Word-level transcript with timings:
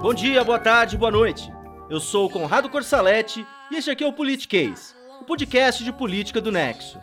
Bom 0.00 0.14
dia, 0.14 0.42
boa 0.42 0.58
tarde, 0.58 0.96
boa 0.96 1.10
noite. 1.10 1.52
Eu 1.90 2.00
sou 2.00 2.24
o 2.24 2.30
Conrado 2.30 2.70
Corsaletti 2.70 3.46
e 3.70 3.76
este 3.76 3.90
aqui 3.90 4.02
é 4.02 4.06
o 4.06 4.12
Politicase, 4.14 4.94
o 5.20 5.24
podcast 5.24 5.84
de 5.84 5.92
política 5.92 6.40
do 6.40 6.50
Nexo. 6.50 6.98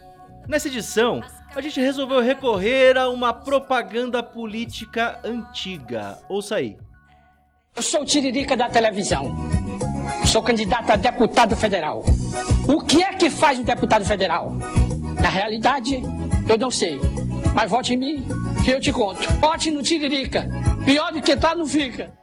Nessa 0.47 0.67
edição, 0.67 1.21
a 1.55 1.61
gente 1.61 1.79
resolveu 1.79 2.21
recorrer 2.21 2.97
a 2.97 3.07
uma 3.07 3.31
propaganda 3.31 4.23
política 4.23 5.19
antiga. 5.23 6.17
Ouça 6.27 6.55
aí. 6.55 6.75
Eu 7.75 7.83
sou 7.83 8.01
o 8.01 8.05
Tiririca 8.05 8.57
da 8.57 8.67
televisão. 8.67 9.35
Sou 10.25 10.41
candidato 10.41 10.89
a 10.89 10.95
deputado 10.95 11.55
federal. 11.55 12.03
O 12.67 12.81
que 12.81 13.03
é 13.03 13.13
que 13.13 13.29
faz 13.29 13.59
um 13.59 13.63
deputado 13.63 14.05
federal? 14.05 14.57
Na 15.21 15.29
realidade, 15.29 16.01
eu 16.49 16.57
não 16.57 16.71
sei. 16.71 16.99
Mas 17.53 17.69
vote 17.69 17.93
em 17.93 17.97
mim, 17.97 18.27
que 18.65 18.71
eu 18.71 18.79
te 18.81 18.91
conto. 18.91 19.21
Vote 19.33 19.69
no 19.69 19.83
Tiririca. 19.83 20.49
Pior 20.83 21.13
do 21.13 21.21
que 21.21 21.37
tá, 21.37 21.53
não 21.53 21.67
fica. 21.67 22.16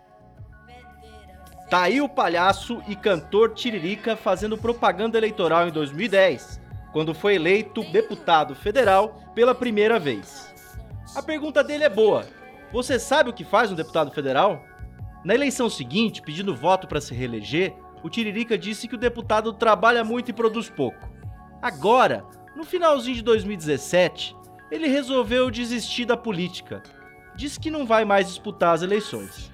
Tá 1.71 1.83
aí 1.83 2.01
o 2.01 2.09
palhaço 2.09 2.83
e 2.87 2.95
cantor 2.95 3.55
Tiririca 3.55 4.17
fazendo 4.17 4.59
propaganda 4.59 5.17
eleitoral 5.17 5.67
em 5.67 5.73
2010, 5.73 6.61
quando 6.93 7.15
foi 7.15 7.37
eleito 7.37 7.83
deputado 7.85 8.55
federal 8.55 9.33
pela 9.35 9.55
primeira 9.55 9.99
vez. 9.99 10.53
A 11.17 11.23
pergunta 11.23 11.65
dele 11.65 11.85
é 11.85 11.89
boa. 11.89 12.27
Você 12.71 12.99
sabe 12.99 13.31
o 13.31 13.33
que 13.33 13.45
faz 13.45 13.73
um 13.73 13.75
deputado 13.75 14.11
federal? 14.11 14.63
Na 15.25 15.35
eleição 15.35 15.71
seguinte, 15.71 16.21
pedindo 16.21 16.55
voto 16.55 16.87
para 16.87 17.01
se 17.01 17.15
reeleger, 17.15 17.75
o 18.03 18.11
Tiririca 18.11 18.59
disse 18.59 18.87
que 18.87 18.95
o 18.95 18.99
deputado 18.99 19.53
trabalha 19.53 20.05
muito 20.05 20.29
e 20.29 20.35
produz 20.35 20.69
pouco. 20.69 21.09
Agora, 21.63 22.25
no 22.55 22.65
finalzinho 22.65 23.17
de 23.17 23.23
2017, 23.23 24.37
ele 24.71 24.87
resolveu 24.87 25.51
desistir 25.51 26.05
da 26.05 26.17
política. 26.17 26.83
Disse 27.35 27.59
que 27.59 27.71
não 27.71 27.87
vai 27.87 28.05
mais 28.05 28.27
disputar 28.29 28.75
as 28.75 28.83
eleições 28.83 29.51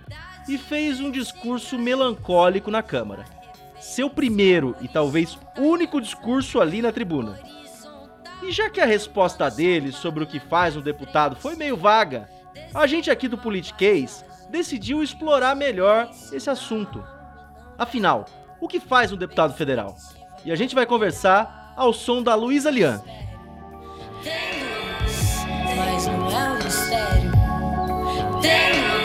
e 0.50 0.58
fez 0.58 0.98
um 0.98 1.12
discurso 1.12 1.78
melancólico 1.78 2.72
na 2.72 2.82
Câmara. 2.82 3.24
Seu 3.78 4.10
primeiro 4.10 4.74
e 4.80 4.88
talvez 4.88 5.38
único 5.56 6.00
discurso 6.00 6.60
ali 6.60 6.82
na 6.82 6.90
tribuna. 6.90 7.38
E 8.42 8.50
já 8.50 8.68
que 8.68 8.80
a 8.80 8.86
resposta 8.86 9.48
dele 9.48 9.92
sobre 9.92 10.24
o 10.24 10.26
que 10.26 10.40
faz 10.40 10.76
um 10.76 10.80
deputado 10.80 11.36
foi 11.36 11.54
meio 11.54 11.76
vaga, 11.76 12.28
a 12.74 12.84
gente 12.86 13.10
aqui 13.10 13.28
do 13.28 13.38
Politiquês 13.38 14.24
decidiu 14.50 15.04
explorar 15.04 15.54
melhor 15.54 16.10
esse 16.32 16.50
assunto. 16.50 17.04
Afinal, 17.78 18.24
o 18.60 18.66
que 18.66 18.80
faz 18.80 19.12
um 19.12 19.16
deputado 19.16 19.54
federal? 19.54 19.94
E 20.44 20.50
a 20.50 20.56
gente 20.56 20.74
vai 20.74 20.84
conversar 20.84 21.72
ao 21.76 21.92
som 21.92 22.22
da 22.22 22.34
Luísa 22.34 22.70
Lian. 22.70 23.00
Tem 24.24 24.64
luz, 25.04 25.46
mas 25.76 26.06
não 26.08 26.28
é 26.28 26.50
um 26.50 26.54
mistério. 26.64 27.32
Tem 28.42 28.72
luz, 28.72 28.99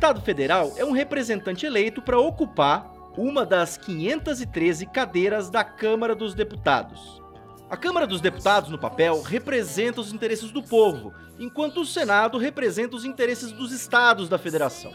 deputado 0.00 0.22
federal 0.22 0.72
é 0.78 0.84
um 0.84 0.92
representante 0.92 1.66
eleito 1.66 2.00
para 2.00 2.18
ocupar 2.18 2.90
uma 3.18 3.44
das 3.44 3.76
513 3.76 4.86
cadeiras 4.86 5.50
da 5.50 5.62
Câmara 5.62 6.14
dos 6.14 6.32
Deputados. 6.32 7.20
A 7.68 7.76
Câmara 7.76 8.06
dos 8.06 8.22
Deputados, 8.22 8.70
no 8.70 8.78
papel, 8.78 9.20
representa 9.20 10.00
os 10.00 10.10
interesses 10.10 10.50
do 10.50 10.62
povo, 10.62 11.12
enquanto 11.38 11.82
o 11.82 11.84
Senado 11.84 12.38
representa 12.38 12.96
os 12.96 13.04
interesses 13.04 13.52
dos 13.52 13.72
estados 13.72 14.26
da 14.26 14.38
federação. 14.38 14.90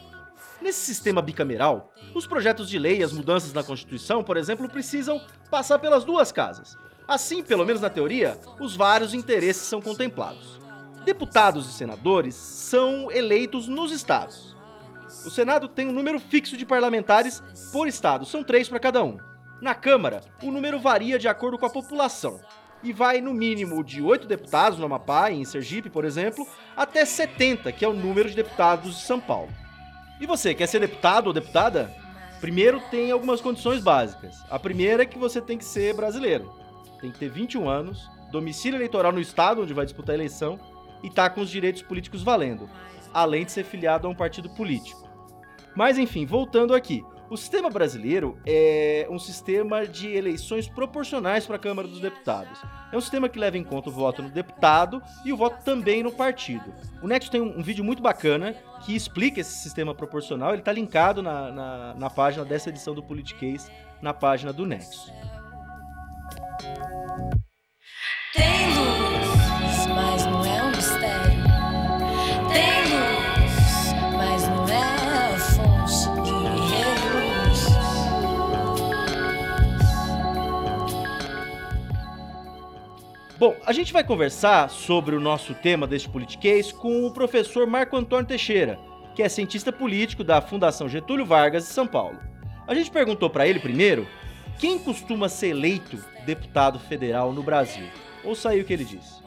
Nesse 0.60 0.80
sistema 0.80 1.22
bicameral, 1.22 1.94
os 2.16 2.26
projetos 2.26 2.68
de 2.68 2.80
lei 2.80 3.02
e 3.02 3.04
as 3.04 3.14
mudanças 3.14 3.54
na 3.54 3.64
Constituição, 3.64 4.24
por 4.24 4.38
exemplo, 4.38 4.68
precisam 4.68 5.22
passar 5.52 5.78
pelas 5.78 6.04
duas 6.04 6.32
casas. 6.32 6.76
Assim, 7.08 7.44
pelo 7.44 7.64
menos 7.64 7.80
na 7.84 7.92
teoria, 7.92 8.40
os 8.60 8.76
vários 8.76 9.14
interesses 9.14 9.68
são 9.68 9.80
contemplados. 9.80 10.60
Deputados 11.06 11.70
e 11.70 11.74
senadores 11.74 12.34
são 12.34 13.12
eleitos 13.12 13.68
nos 13.68 13.92
estados. 13.92 14.55
O 15.26 15.30
Senado 15.32 15.68
tem 15.68 15.88
um 15.88 15.92
número 15.92 16.20
fixo 16.20 16.56
de 16.56 16.66
parlamentares 16.66 17.42
por 17.72 17.88
estado, 17.88 18.26
são 18.26 18.44
três 18.44 18.70
para 18.70 18.80
cada 18.80 19.04
um. 19.04 19.18
Na 19.60 19.74
Câmara, 19.74 20.22
o 20.44 20.52
número 20.52 20.80
varia 20.80 21.18
de 21.18 21.28
acordo 21.28 21.58
com 21.58 21.66
a 21.66 21.70
população 21.70 22.40
e 22.84 22.94
vai 22.94 23.20
no 23.20 23.34
mínimo 23.34 23.84
de 23.84 24.04
8 24.04 24.28
deputados 24.28 24.78
no 24.78 24.86
Amapá 24.86 25.32
e 25.32 25.40
em 25.40 25.46
Sergipe, 25.46 25.90
por 25.90 26.06
exemplo, 26.06 26.48
até 26.78 27.04
70, 27.04 27.72
que 27.72 27.84
é 27.84 27.88
o 27.88 27.94
número 27.94 28.30
de 28.30 28.36
deputados 28.36 29.00
de 29.00 29.02
São 29.04 29.20
Paulo. 29.20 29.50
E 30.22 30.28
você, 30.28 30.54
quer 30.54 30.68
ser 30.68 30.80
deputado 30.80 31.28
ou 31.28 31.34
deputada? 31.34 31.92
Primeiro 32.40 32.80
tem 32.92 33.12
algumas 33.12 33.42
condições 33.42 33.82
básicas. 33.82 34.36
A 34.50 34.60
primeira 34.60 35.02
é 35.02 35.06
que 35.08 35.18
você 35.18 35.42
tem 35.42 35.58
que 35.58 35.66
ser 35.66 35.96
brasileiro. 35.96 36.54
Tem 37.02 37.12
que 37.12 37.18
ter 37.18 37.30
21 37.30 37.68
anos, 37.68 38.08
domicílio 38.32 38.78
eleitoral 38.78 39.12
no 39.12 39.20
estado 39.20 39.64
onde 39.64 39.74
vai 39.74 39.86
disputar 39.86 40.14
a 40.14 40.18
eleição 40.18 40.60
e 41.02 41.10
tá 41.10 41.30
com 41.32 41.42
os 41.42 41.50
direitos 41.50 41.82
políticos 41.82 42.22
valendo, 42.22 42.70
além 43.12 43.44
de 43.44 43.52
ser 43.52 43.64
filiado 43.64 44.06
a 44.06 44.10
um 44.10 44.16
partido 44.16 44.50
político. 44.52 45.05
Mas 45.76 45.98
enfim, 45.98 46.26
voltando 46.26 46.74
aqui. 46.74 47.04
O 47.28 47.36
sistema 47.36 47.72
brasileiro 47.72 48.38
é 48.46 49.08
um 49.10 49.18
sistema 49.18 49.86
de 49.88 50.16
eleições 50.16 50.68
proporcionais 50.68 51.46
para 51.46 51.56
a 51.56 51.60
Câmara 51.60 51.88
dos 51.88 52.00
Deputados. 52.00 52.62
É 52.92 52.98
um 52.98 53.02
sistema 53.02 53.28
que 53.28 53.40
leva 53.40 53.58
em 53.58 53.64
conta 53.64 53.90
o 53.90 53.92
voto 53.92 54.22
no 54.22 54.30
deputado 54.30 55.02
e 55.26 55.34
o 55.34 55.38
voto 55.38 55.64
também 55.64 56.04
no 56.04 56.12
partido. 56.12 56.72
O 57.02 57.08
Nexo 57.08 57.32
tem 57.32 57.42
um, 57.42 57.60
um 57.60 57.64
vídeo 57.64 57.84
muito 57.84 58.02
bacana 58.02 58.54
que 58.86 58.96
explica 58.96 59.42
esse 59.42 59.56
sistema 59.56 59.96
proporcional. 59.96 60.52
Ele 60.52 60.60
está 60.60 60.72
linkado 60.72 61.24
na, 61.24 61.52
na, 61.52 61.94
na 61.96 62.10
página 62.12 62.46
dessa 62.46 62.70
edição 62.70 62.94
do 62.94 63.02
Politicase, 63.02 63.72
na 64.04 64.14
página 64.14 64.54
do 64.54 64.64
Nexo. 64.66 65.12
Tem 68.36 68.68
luz, 68.76 69.05
Bom, 83.38 83.54
a 83.66 83.74
gente 83.74 83.92
vai 83.92 84.02
conversar 84.02 84.70
sobre 84.70 85.14
o 85.14 85.20
nosso 85.20 85.54
tema 85.56 85.86
deste 85.86 86.08
Politicase 86.08 86.74
com 86.74 87.06
o 87.06 87.12
professor 87.12 87.68
Marco 87.68 87.98
Antônio 87.98 88.26
Teixeira, 88.26 88.80
que 89.14 89.22
é 89.22 89.28
cientista 89.28 89.74
político 89.74 90.24
da 90.24 90.42
Fundação 90.42 90.88
Getúlio 90.88 91.26
Vargas 91.26 91.64
de 91.64 91.70
São 91.70 91.86
Paulo. 91.86 92.18
A 92.66 92.74
gente 92.74 92.90
perguntou 92.90 93.30
para 93.30 93.46
ele 93.46 93.60
primeiro 93.60 94.08
quem 94.58 94.80
costuma 94.80 95.28
ser 95.28 95.48
eleito 95.48 96.02
deputado 96.26 96.80
federal 96.80 97.34
no 97.34 97.44
Brasil. 97.44 97.86
Ouça 98.24 98.52
aí 98.52 98.62
o 98.62 98.66
que 98.66 98.72
ele 98.72 98.86
disse. 98.86 99.22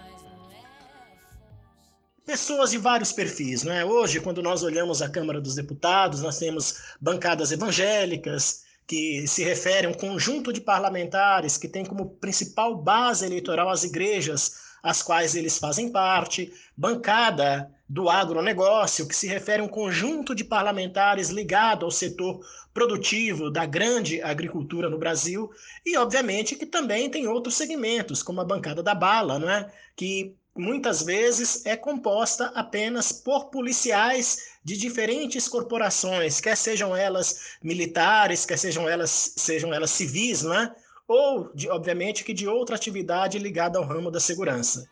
Pessoas 2.25 2.71
de 2.71 2.79
vários 2.79 3.13
perfis, 3.13 3.63
não 3.63 3.73
é? 3.73 3.85
Hoje, 3.85 4.21
quando 4.21 4.43
nós 4.43 4.63
olhamos 4.63 5.03
a 5.03 5.11
Câmara 5.11 5.39
dos 5.39 5.55
Deputados, 5.55 6.23
nós 6.23 6.39
temos 6.39 6.95
bancadas 6.99 7.53
evangélicas, 7.53 8.65
que 8.89 9.27
se 9.29 9.45
referem 9.45 9.91
a 9.91 9.93
um 9.93 9.95
conjunto 9.95 10.51
de 10.51 10.63
parlamentares 10.63 11.59
que 11.59 11.69
tem 11.69 11.85
como 11.85 12.17
principal 12.17 12.75
base 12.75 13.27
eleitoral 13.27 13.69
as 13.69 13.85
igrejas 13.85 14.67
às 14.83 15.03
quais 15.03 15.35
eles 15.35 15.59
fazem 15.59 15.93
parte, 15.93 16.51
bancada 16.75 17.71
do 17.87 18.09
agronegócio, 18.09 19.07
que 19.07 19.15
se 19.15 19.27
refere 19.27 19.61
a 19.61 19.65
um 19.65 19.69
conjunto 19.69 20.35
de 20.35 20.45
parlamentares 20.45 21.29
ligado 21.29 21.85
ao 21.85 21.91
setor 21.91 22.41
produtivo 22.73 23.51
da 23.51 23.67
grande 23.67 24.23
agricultura 24.23 24.89
no 24.89 24.99
Brasil, 24.99 25.51
e 25.85 25.97
obviamente 25.97 26.55
que 26.55 26.65
também 26.65 27.11
tem 27.11 27.27
outros 27.27 27.57
segmentos, 27.57 28.23
como 28.23 28.41
a 28.41 28.45
bancada 28.45 28.83
da 28.83 28.95
bala, 28.95 29.39
não 29.39 29.51
é? 29.51 29.71
que 29.97 30.37
muitas 30.59 31.03
vezes 31.03 31.65
é 31.65 31.77
composta 31.77 32.53
apenas 32.55 33.13
por 33.13 33.47
policiais 33.47 34.59
de 34.63 34.77
diferentes 34.77 35.49
corporações, 35.49 36.41
quer 36.41 36.57
sejam 36.57 36.95
elas 36.95 37.57
militares, 37.63 38.45
quer 38.45 38.59
sejam 38.59 38.89
elas 38.89 39.33
sejam 39.37 39.73
elas 39.73 39.91
civis, 39.91 40.43
né? 40.43 40.75
ou 41.09 41.51
de, 41.55 41.71
obviamente 41.71 42.23
que 42.23 42.35
de 42.35 42.47
outra 42.47 42.77
atividade 42.77 43.39
ligada 43.39 43.79
ao 43.79 43.85
ramo 43.85 44.11
da 44.11 44.21
segurança. 44.21 44.87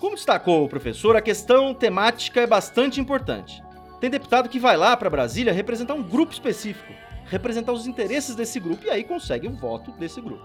Como 0.00 0.16
destacou 0.16 0.64
o 0.64 0.68
professor, 0.68 1.14
a 1.14 1.20
questão 1.20 1.74
temática 1.74 2.40
é 2.40 2.46
bastante 2.46 2.98
importante. 3.00 3.62
Tem 4.00 4.10
deputado 4.10 4.48
que 4.48 4.58
vai 4.58 4.76
lá 4.76 4.96
para 4.96 5.10
Brasília 5.10 5.52
representar 5.52 5.94
um 5.94 6.02
grupo 6.02 6.32
específico, 6.32 6.92
representar 7.26 7.72
os 7.72 7.86
interesses 7.86 8.34
desse 8.34 8.58
grupo 8.58 8.86
e 8.86 8.90
aí 8.90 9.04
consegue 9.04 9.46
o 9.46 9.54
voto 9.54 9.92
desse 9.92 10.20
grupo. 10.20 10.44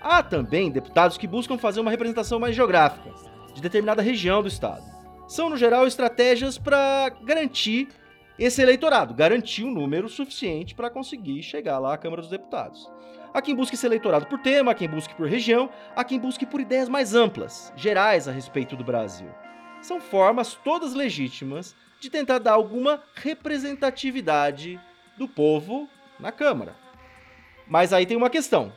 Há 0.00 0.22
também 0.22 0.70
deputados 0.70 1.18
que 1.18 1.26
buscam 1.26 1.58
fazer 1.58 1.80
uma 1.80 1.90
representação 1.90 2.38
mais 2.38 2.54
geográfica, 2.54 3.10
de 3.54 3.60
determinada 3.60 4.02
região 4.02 4.42
do 4.42 4.48
estado. 4.48 4.84
São, 5.26 5.50
no 5.50 5.56
geral, 5.56 5.86
estratégias 5.86 6.56
para 6.56 7.10
garantir 7.22 7.88
esse 8.38 8.62
eleitorado, 8.62 9.12
garantir 9.12 9.64
um 9.64 9.70
número 9.72 10.08
suficiente 10.08 10.74
para 10.74 10.88
conseguir 10.88 11.42
chegar 11.42 11.78
lá 11.78 11.94
à 11.94 11.98
Câmara 11.98 12.22
dos 12.22 12.30
Deputados. 12.30 12.88
Há 13.34 13.42
quem 13.42 13.54
busque 13.54 13.74
esse 13.74 13.84
eleitorado 13.84 14.26
por 14.26 14.38
tema, 14.38 14.70
há 14.70 14.74
quem 14.74 14.88
busque 14.88 15.14
por 15.14 15.28
região, 15.28 15.68
há 15.94 16.04
quem 16.04 16.18
busque 16.18 16.46
por 16.46 16.60
ideias 16.60 16.88
mais 16.88 17.14
amplas, 17.14 17.72
gerais 17.76 18.28
a 18.28 18.32
respeito 18.32 18.76
do 18.76 18.84
Brasil. 18.84 19.28
São 19.82 20.00
formas 20.00 20.54
todas 20.54 20.94
legítimas 20.94 21.74
de 22.00 22.08
tentar 22.08 22.38
dar 22.38 22.52
alguma 22.52 23.02
representatividade 23.14 24.80
do 25.16 25.28
povo 25.28 25.88
na 26.18 26.32
Câmara. 26.32 26.76
Mas 27.66 27.92
aí 27.92 28.06
tem 28.06 28.16
uma 28.16 28.30
questão. 28.30 28.72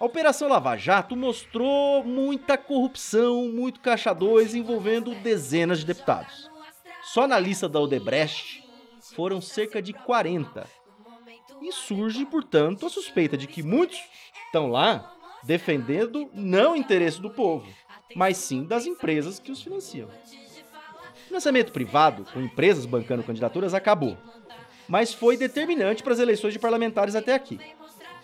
A 0.00 0.04
Operação 0.06 0.48
Lava 0.48 0.78
Jato 0.78 1.14
mostrou 1.14 2.02
muita 2.02 2.56
corrupção, 2.56 3.48
muito 3.52 3.80
caixa 3.80 4.14
2 4.14 4.54
envolvendo 4.54 5.14
dezenas 5.16 5.80
de 5.80 5.84
deputados. 5.84 6.50
Só 7.02 7.26
na 7.26 7.38
lista 7.38 7.68
da 7.68 7.78
Odebrecht 7.78 8.64
foram 9.14 9.42
cerca 9.42 9.82
de 9.82 9.92
40 9.92 10.66
e 11.60 11.70
surge, 11.70 12.24
portanto, 12.24 12.86
a 12.86 12.88
suspeita 12.88 13.36
de 13.36 13.46
que 13.46 13.62
muitos 13.62 14.02
estão 14.46 14.68
lá 14.68 15.14
defendendo 15.42 16.30
não 16.32 16.72
o 16.72 16.76
interesse 16.76 17.20
do 17.20 17.28
povo, 17.28 17.70
mas 18.16 18.38
sim 18.38 18.64
das 18.64 18.86
empresas 18.86 19.38
que 19.38 19.52
os 19.52 19.60
financiam. 19.60 20.08
Financiamento 21.26 21.72
privado, 21.72 22.24
com 22.32 22.40
empresas 22.40 22.86
bancando 22.86 23.22
candidaturas, 23.22 23.74
acabou, 23.74 24.16
mas 24.88 25.12
foi 25.12 25.36
determinante 25.36 26.02
para 26.02 26.14
as 26.14 26.20
eleições 26.20 26.54
de 26.54 26.58
parlamentares 26.58 27.14
até 27.14 27.34
aqui. 27.34 27.60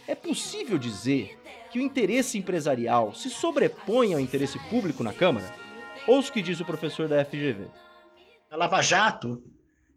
É 0.08 0.14
possível 0.14 0.78
dizer 0.78 1.38
que 1.76 1.80
o 1.80 1.82
interesse 1.82 2.38
empresarial 2.38 3.14
se 3.14 3.28
sobrepõe 3.28 4.14
ao 4.14 4.20
interesse 4.20 4.58
público 4.70 5.04
na 5.04 5.12
Câmara? 5.12 5.54
Ouço 6.08 6.30
o 6.30 6.32
que 6.32 6.40
diz 6.40 6.58
o 6.58 6.64
professor 6.64 7.06
da 7.06 7.22
FGV. 7.22 7.66
A 8.50 8.56
Lava 8.56 8.80
Jato 8.80 9.42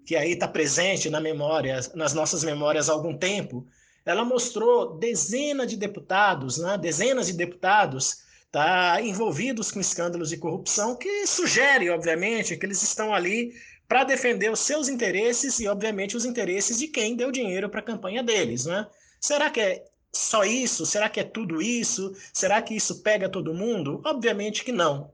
que 0.06 0.16
aí 0.16 0.32
está 0.32 0.48
presente 0.48 1.10
na 1.10 1.22
memória, 1.22 1.80
nas 1.94 2.14
nossas 2.14 2.44
memórias 2.44 2.90
há 2.90 2.94
algum 2.94 3.16
tempo, 3.16 3.66
ela 4.04 4.26
mostrou 4.26 4.98
dezenas 4.98 5.68
de 5.68 5.78
deputados, 5.78 6.58
né, 6.58 6.78
dezenas 6.78 7.28
de 7.28 7.34
deputados 7.34 8.18
tá, 8.52 9.00
envolvidos 9.02 9.72
com 9.72 9.80
escândalos 9.80 10.30
de 10.30 10.38
corrupção, 10.38 10.96
que 10.96 11.28
sugere, 11.28 11.92
obviamente, 11.92 12.58
que 12.58 12.66
eles 12.66 12.82
estão 12.82 13.14
ali 13.14 13.54
para 13.88 14.04
defender 14.04 14.52
os 14.52 14.60
seus 14.62 14.90
interesses 14.90 15.60
e, 15.60 15.68
obviamente, 15.68 16.18
os 16.18 16.26
interesses 16.26 16.80
de 16.80 16.88
quem 16.88 17.16
deu 17.16 17.32
dinheiro 17.32 17.70
para 17.70 17.82
a 17.82 17.84
campanha 17.84 18.24
deles. 18.24 18.66
Né? 18.66 18.88
Será 19.22 19.50
que 19.52 19.62
é 19.62 19.86
só 20.12 20.44
isso? 20.44 20.86
Será 20.86 21.10
que 21.10 21.20
é 21.20 21.24
tudo 21.24 21.62
isso? 21.62 22.16
Será 22.34 22.62
que 22.62 22.76
isso 22.76 23.02
pega 23.02 23.30
todo 23.30 23.54
mundo? 23.54 24.02
Obviamente 24.06 24.64
que 24.64 24.72
não. 24.72 25.12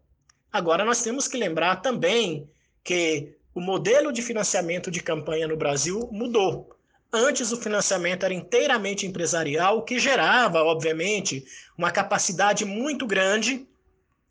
Agora, 0.51 0.85
nós 0.85 1.03
temos 1.03 1.27
que 1.27 1.37
lembrar 1.37 1.77
também 1.77 2.49
que 2.83 3.35
o 3.53 3.59
modelo 3.59 4.11
de 4.11 4.21
financiamento 4.21 4.89
de 4.89 5.01
campanha 5.01 5.47
no 5.47 5.57
Brasil 5.57 6.07
mudou. 6.11 6.75
Antes, 7.11 7.51
o 7.51 7.57
financiamento 7.57 8.23
era 8.23 8.33
inteiramente 8.33 9.05
empresarial, 9.05 9.77
o 9.77 9.81
que 9.81 9.99
gerava, 9.99 10.63
obviamente, 10.63 11.45
uma 11.77 11.91
capacidade 11.91 12.65
muito 12.65 13.05
grande 13.05 13.67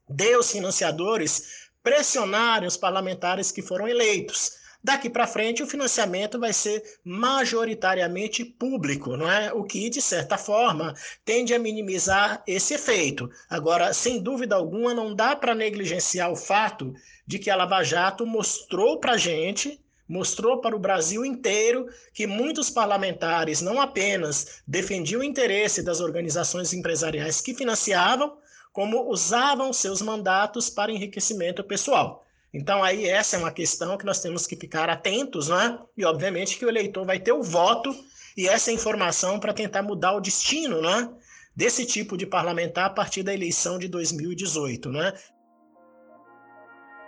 de 0.09 0.37
os 0.37 0.51
financiadores 0.51 1.69
pressionarem 1.83 2.69
os 2.69 2.77
parlamentares 2.77 3.51
que 3.51 3.63
foram 3.63 3.87
eleitos. 3.89 4.59
Daqui 4.85 5.09
para 5.09 5.27
frente, 5.27 5.63
o 5.63 5.67
financiamento 5.67 6.39
vai 6.39 6.53
ser 6.53 6.83
majoritariamente 7.03 8.45
público, 8.45 9.17
não 9.17 9.31
é? 9.31 9.51
O 9.51 9.65
que, 9.65 9.89
de 9.89 10.03
certa 10.03 10.37
forma, 10.37 10.95
tende 11.25 11.55
a 11.55 11.59
minimizar 11.59 12.43
esse 12.47 12.75
efeito. 12.75 13.31
Agora, 13.49 13.95
sem 13.95 14.21
dúvida 14.21 14.55
alguma, 14.55 14.93
não 14.93 15.15
dá 15.15 15.35
para 15.35 15.55
negligenciar 15.55 16.31
o 16.31 16.37
fato 16.37 16.93
de 17.27 17.39
que 17.39 17.49
a 17.49 17.57
Lava 17.57 17.83
Jato 17.83 18.27
mostrou 18.27 19.01
para 19.01 19.13
a 19.13 19.17
gente, 19.17 19.81
mostrou 20.07 20.61
para 20.61 20.77
o 20.77 20.79
Brasil 20.79 21.25
inteiro 21.25 21.89
que 22.13 22.27
muitos 22.27 22.69
parlamentares 22.69 23.63
não 23.63 23.81
apenas 23.81 24.61
defendiam 24.67 25.23
o 25.23 25.25
interesse 25.25 25.83
das 25.83 26.01
organizações 26.01 26.75
empresariais 26.75 27.41
que 27.41 27.55
financiavam, 27.55 28.37
como 28.71 29.09
usavam 29.09 29.73
seus 29.73 30.03
mandatos 30.03 30.69
para 30.69 30.93
enriquecimento 30.93 31.65
pessoal. 31.65 32.24
Então, 32.55 32.85
aí, 32.85 33.05
essa 33.05 33.35
é 33.35 33.39
uma 33.41 33.51
questão 33.51 33.99
que 33.99 34.07
nós 34.07 34.21
temos 34.21 34.47
que 34.47 34.55
ficar 34.55 34.89
atentos, 34.89 35.49
né? 35.49 35.77
E, 35.97 36.05
obviamente, 36.05 36.57
que 36.57 36.65
o 36.65 36.69
eleitor 36.69 37.05
vai 37.05 37.19
ter 37.19 37.33
o 37.33 37.43
voto 37.43 37.93
e 38.37 38.47
essa 38.47 38.71
informação 38.71 39.41
para 39.41 39.53
tentar 39.53 39.83
mudar 39.83 40.13
o 40.13 40.21
destino, 40.21 40.81
né? 40.81 41.11
Desse 41.57 41.85
tipo 41.85 42.17
de 42.17 42.25
parlamentar 42.25 42.85
a 42.85 42.91
partir 42.91 43.25
da 43.25 43.35
eleição 43.35 43.77
de 43.77 43.89
2018, 43.89 44.89
né? 44.89 45.13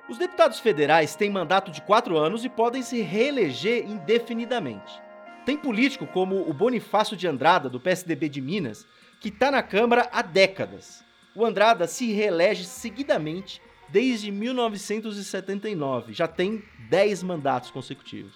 Os 0.08 0.18
deputados 0.18 0.58
federais 0.58 1.14
têm 1.14 1.30
mandato 1.30 1.70
de 1.70 1.80
quatro 1.80 2.18
anos 2.18 2.44
e 2.44 2.48
podem 2.48 2.82
se 2.82 3.00
reeleger 3.00 3.88
indefinidamente. 3.88 5.00
Tem 5.44 5.56
político 5.56 6.08
como 6.08 6.48
o 6.48 6.52
Bonifácio 6.52 7.16
de 7.16 7.28
Andrada, 7.28 7.68
do 7.68 7.80
PSDB 7.80 8.28
de 8.28 8.40
Minas, 8.40 8.84
que 9.20 9.28
está 9.28 9.52
na 9.52 9.62
Câmara 9.62 10.08
há 10.12 10.22
décadas. 10.22 11.04
O 11.36 11.46
Andrada 11.46 11.86
se 11.86 12.12
reelege 12.12 12.64
seguidamente 12.64 13.60
desde 13.88 14.30
1979. 14.30 16.12
Já 16.12 16.28
tem 16.28 16.62
10 16.90 17.22
mandatos 17.22 17.70
consecutivos. 17.70 18.34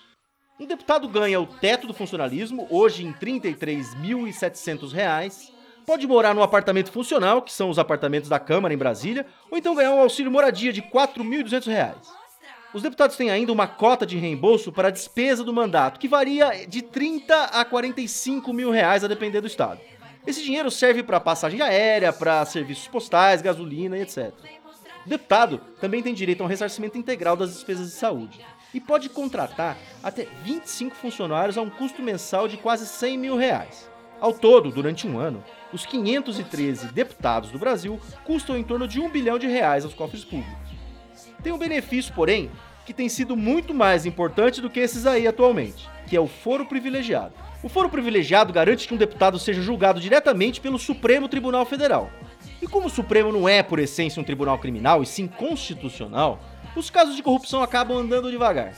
Um 0.59 0.65
deputado 0.67 1.07
ganha 1.09 1.39
o 1.41 1.47
teto 1.47 1.87
do 1.87 1.95
funcionalismo, 1.95 2.67
hoje 2.71 3.05
em 3.05 3.13
R$ 3.13 3.19
33.700, 3.19 5.51
pode 5.87 6.07
morar 6.07 6.35
num 6.35 6.43
apartamento 6.43 6.93
funcional, 6.93 7.41
que 7.41 7.51
são 7.51 7.71
os 7.71 7.79
apartamentos 7.79 8.29
da 8.29 8.39
Câmara 8.39 8.75
em 8.75 8.79
Brasília, 8.79 9.25
ou 9.51 9.57
então 9.57 9.75
ganhar 9.75 9.95
um 9.95 10.01
auxílio 10.01 10.31
moradia 10.31 10.71
de 10.73 10.81
R$ 10.81 10.91
4.200. 10.93 11.95
Os 12.73 12.83
deputados 12.83 13.17
têm 13.17 13.31
ainda 13.31 13.53
uma 13.53 13.67
cota 13.67 14.07
de 14.07 14.19
reembolso 14.19 14.71
para 14.71 14.89
a 14.89 14.93
despesa 14.93 15.43
do 15.43 15.53
mandato, 15.53 15.99
que 15.99 16.07
varia 16.07 16.67
de 16.69 16.83
30 16.83 17.45
a 17.45 17.65
45 17.65 18.53
mil 18.53 18.71
reais 18.71 19.03
a 19.03 19.09
depender 19.09 19.41
do 19.41 19.47
estado. 19.47 19.81
Esse 20.27 20.45
dinheiro 20.45 20.71
serve 20.71 21.03
para 21.03 21.19
passagem 21.19 21.63
aérea, 21.63 22.13
para 22.13 22.45
serviços 22.45 22.87
postais, 22.87 23.41
gasolina 23.41 23.97
e 23.97 24.03
etc. 24.03 24.35
Deputado 25.07 25.61
também 25.81 26.03
tem 26.03 26.13
direito 26.13 26.43
a 26.43 26.45
um 26.45 26.49
ressarcimento 26.49 26.99
integral 26.99 27.37
das 27.37 27.53
despesas 27.53 27.87
de 27.89 27.95
saúde 27.95 28.41
e 28.73 28.81
pode 28.81 29.09
contratar 29.09 29.77
até 30.03 30.27
25 30.45 30.95
funcionários 30.95 31.57
a 31.57 31.63
um 31.63 31.71
custo 31.71 32.03
mensal 32.03 32.47
de 32.47 32.57
quase 32.57 32.87
100 32.87 33.19
mil 33.19 33.37
reais. 33.37 33.89
Ao 34.21 34.33
todo, 34.35 34.71
durante 34.71 35.07
um 35.07 35.19
ano, 35.19 35.43
os 35.73 35.87
513 35.87 36.89
deputados 36.89 37.51
do 37.51 37.59
Brasil 37.59 37.99
custam 38.25 38.59
em 38.59 38.63
torno 38.63 38.87
de 38.87 39.01
um 39.01 39.09
bilhão 39.09 39.39
de 39.39 39.47
reais 39.47 39.85
aos 39.85 39.95
cofres 39.95 40.25
públicos. 40.25 40.71
Tem 41.43 41.53
um 41.53 41.59
benefício, 41.59 42.13
porém, 42.15 42.51
que 42.85 42.93
tem 42.93 43.09
sido 43.09 43.35
muito 43.35 43.73
mais 43.73 44.05
importante 44.05 44.61
do 44.61 44.69
que 44.69 44.81
esses 44.81 45.07
aí 45.07 45.27
atualmente, 45.27 45.89
que 46.07 46.15
é 46.15 46.21
o 46.21 46.27
foro 46.27 46.67
privilegiado. 46.67 47.33
O 47.63 47.69
foro 47.69 47.89
privilegiado 47.89 48.53
garante 48.53 48.87
que 48.87 48.95
um 48.95 48.99
deputado 48.99 49.39
seja 49.39 49.63
julgado 49.63 50.01
diretamente 50.01 50.61
pelo 50.61 50.79
Supremo 50.79 51.29
Tribunal 51.29 51.65
Federal, 51.65 52.11
e 52.61 52.67
como 52.67 52.87
o 52.87 52.91
Supremo 52.91 53.33
não 53.33 53.49
é, 53.49 53.63
por 53.63 53.79
essência, 53.79 54.21
um 54.21 54.25
tribunal 54.25 54.59
criminal 54.59 55.03
e 55.03 55.07
sim 55.07 55.27
constitucional, 55.27 56.41
os 56.77 56.91
casos 56.91 57.17
de 57.17 57.23
corrupção 57.23 57.63
acabam 57.63 57.97
andando 57.97 58.31
devagar. 58.31 58.73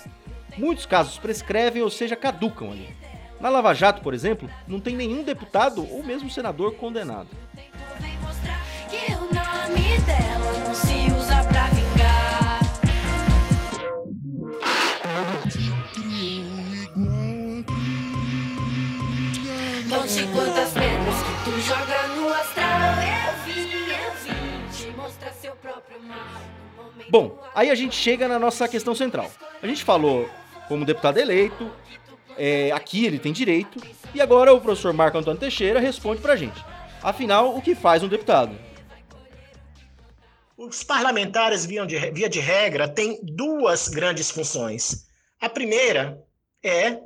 Muitos 0.56 0.86
casos 0.86 1.18
prescrevem, 1.18 1.82
ou 1.82 1.90
seja, 1.90 2.14
caducam 2.14 2.70
ali. 2.70 2.94
Na 3.40 3.48
Lava 3.48 3.74
Jato, 3.74 4.02
por 4.02 4.14
exemplo, 4.14 4.48
não 4.68 4.78
tem 4.78 4.94
nenhum 4.94 5.24
deputado 5.24 5.86
ou 5.90 6.02
mesmo 6.02 6.30
senador 6.30 6.74
condenado. 6.74 7.28
Quantas 20.32 20.72
pedras 20.72 21.16
tu 21.44 21.60
joga 21.60 21.91
Bom, 27.08 27.38
aí 27.54 27.70
a 27.70 27.74
gente 27.74 27.94
chega 27.94 28.28
na 28.28 28.38
nossa 28.38 28.68
questão 28.68 28.94
central. 28.94 29.30
A 29.62 29.66
gente 29.66 29.84
falou 29.84 30.28
como 30.68 30.84
deputado 30.84 31.18
eleito, 31.18 31.70
é, 32.36 32.70
aqui 32.72 33.04
ele 33.04 33.18
tem 33.18 33.32
direito, 33.32 33.80
e 34.14 34.20
agora 34.20 34.52
o 34.52 34.60
professor 34.60 34.92
Marco 34.92 35.18
Antônio 35.18 35.40
Teixeira 35.40 35.80
responde 35.80 36.20
pra 36.20 36.36
gente. 36.36 36.64
Afinal, 37.02 37.56
o 37.56 37.60
que 37.60 37.74
faz 37.74 38.02
um 38.02 38.08
deputado? 38.08 38.56
Os 40.56 40.84
parlamentares, 40.84 41.66
via 41.66 41.84
de, 41.84 41.98
via 42.12 42.28
de 42.28 42.38
regra, 42.38 42.88
têm 42.88 43.18
duas 43.22 43.88
grandes 43.88 44.30
funções. 44.30 45.06
A 45.40 45.48
primeira 45.48 46.22
é 46.62 47.00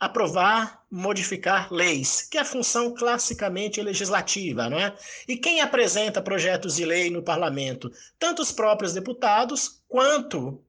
aprovar, 0.00 0.82
modificar 0.90 1.70
leis, 1.70 2.22
que 2.22 2.38
é 2.38 2.40
a 2.40 2.44
função 2.44 2.94
classicamente 2.94 3.82
legislativa, 3.82 4.70
não 4.70 4.78
é? 4.78 4.96
E 5.28 5.36
quem 5.36 5.60
apresenta 5.60 6.22
projetos 6.22 6.76
de 6.76 6.86
lei 6.86 7.10
no 7.10 7.22
parlamento? 7.22 7.92
Tanto 8.18 8.40
os 8.40 8.50
próprios 8.50 8.94
deputados 8.94 9.82
quanto 9.86 10.64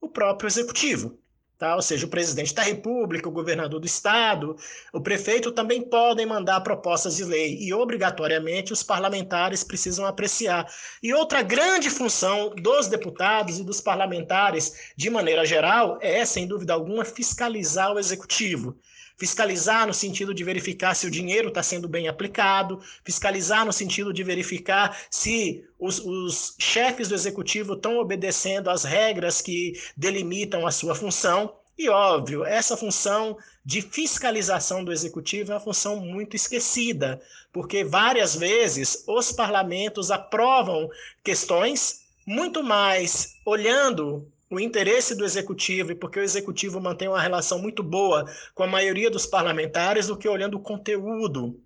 o 0.00 0.08
próprio 0.08 0.48
executivo. 0.48 1.16
Tá? 1.58 1.74
Ou 1.74 1.80
seja, 1.80 2.04
o 2.04 2.10
presidente 2.10 2.54
da 2.54 2.62
República, 2.62 3.28
o 3.28 3.32
governador 3.32 3.80
do 3.80 3.86
estado, 3.86 4.56
o 4.92 5.00
prefeito 5.00 5.50
também 5.50 5.80
podem 5.80 6.26
mandar 6.26 6.60
propostas 6.60 7.16
de 7.16 7.24
lei 7.24 7.56
e, 7.58 7.72
obrigatoriamente, 7.72 8.74
os 8.74 8.82
parlamentares 8.82 9.64
precisam 9.64 10.04
apreciar. 10.04 10.70
E 11.02 11.14
outra 11.14 11.40
grande 11.40 11.88
função 11.88 12.50
dos 12.50 12.88
deputados 12.88 13.58
e 13.58 13.64
dos 13.64 13.80
parlamentares, 13.80 14.92
de 14.94 15.08
maneira 15.08 15.46
geral, 15.46 15.98
é, 16.02 16.26
sem 16.26 16.46
dúvida 16.46 16.74
alguma, 16.74 17.06
fiscalizar 17.06 17.90
o 17.90 17.98
executivo. 17.98 18.78
Fiscalizar 19.18 19.86
no 19.86 19.94
sentido 19.94 20.34
de 20.34 20.44
verificar 20.44 20.94
se 20.94 21.06
o 21.06 21.10
dinheiro 21.10 21.48
está 21.48 21.62
sendo 21.62 21.88
bem 21.88 22.06
aplicado, 22.06 22.80
fiscalizar 23.02 23.64
no 23.64 23.72
sentido 23.72 24.12
de 24.12 24.22
verificar 24.22 24.96
se 25.10 25.64
os, 25.78 25.98
os 26.00 26.54
chefes 26.58 27.08
do 27.08 27.14
executivo 27.14 27.72
estão 27.72 27.98
obedecendo 27.98 28.68
às 28.68 28.84
regras 28.84 29.40
que 29.40 29.72
delimitam 29.96 30.66
a 30.66 30.70
sua 30.70 30.94
função. 30.94 31.54
E 31.78 31.88
óbvio, 31.88 32.44
essa 32.44 32.76
função 32.76 33.38
de 33.64 33.82
fiscalização 33.82 34.84
do 34.84 34.92
executivo 34.92 35.52
é 35.52 35.54
uma 35.54 35.60
função 35.60 35.96
muito 35.96 36.36
esquecida, 36.36 37.20
porque 37.52 37.84
várias 37.84 38.36
vezes 38.36 39.02
os 39.06 39.32
parlamentos 39.32 40.10
aprovam 40.10 40.90
questões 41.24 42.02
muito 42.26 42.62
mais 42.62 43.36
olhando 43.46 44.30
o 44.50 44.60
interesse 44.60 45.14
do 45.14 45.24
executivo 45.24 45.92
e 45.92 45.94
porque 45.94 46.20
o 46.20 46.22
executivo 46.22 46.80
mantém 46.80 47.08
uma 47.08 47.20
relação 47.20 47.58
muito 47.58 47.82
boa 47.82 48.24
com 48.54 48.62
a 48.62 48.66
maioria 48.66 49.10
dos 49.10 49.26
parlamentares 49.26 50.06
do 50.06 50.16
que 50.16 50.28
olhando 50.28 50.56
o 50.56 50.62
conteúdo 50.62 51.60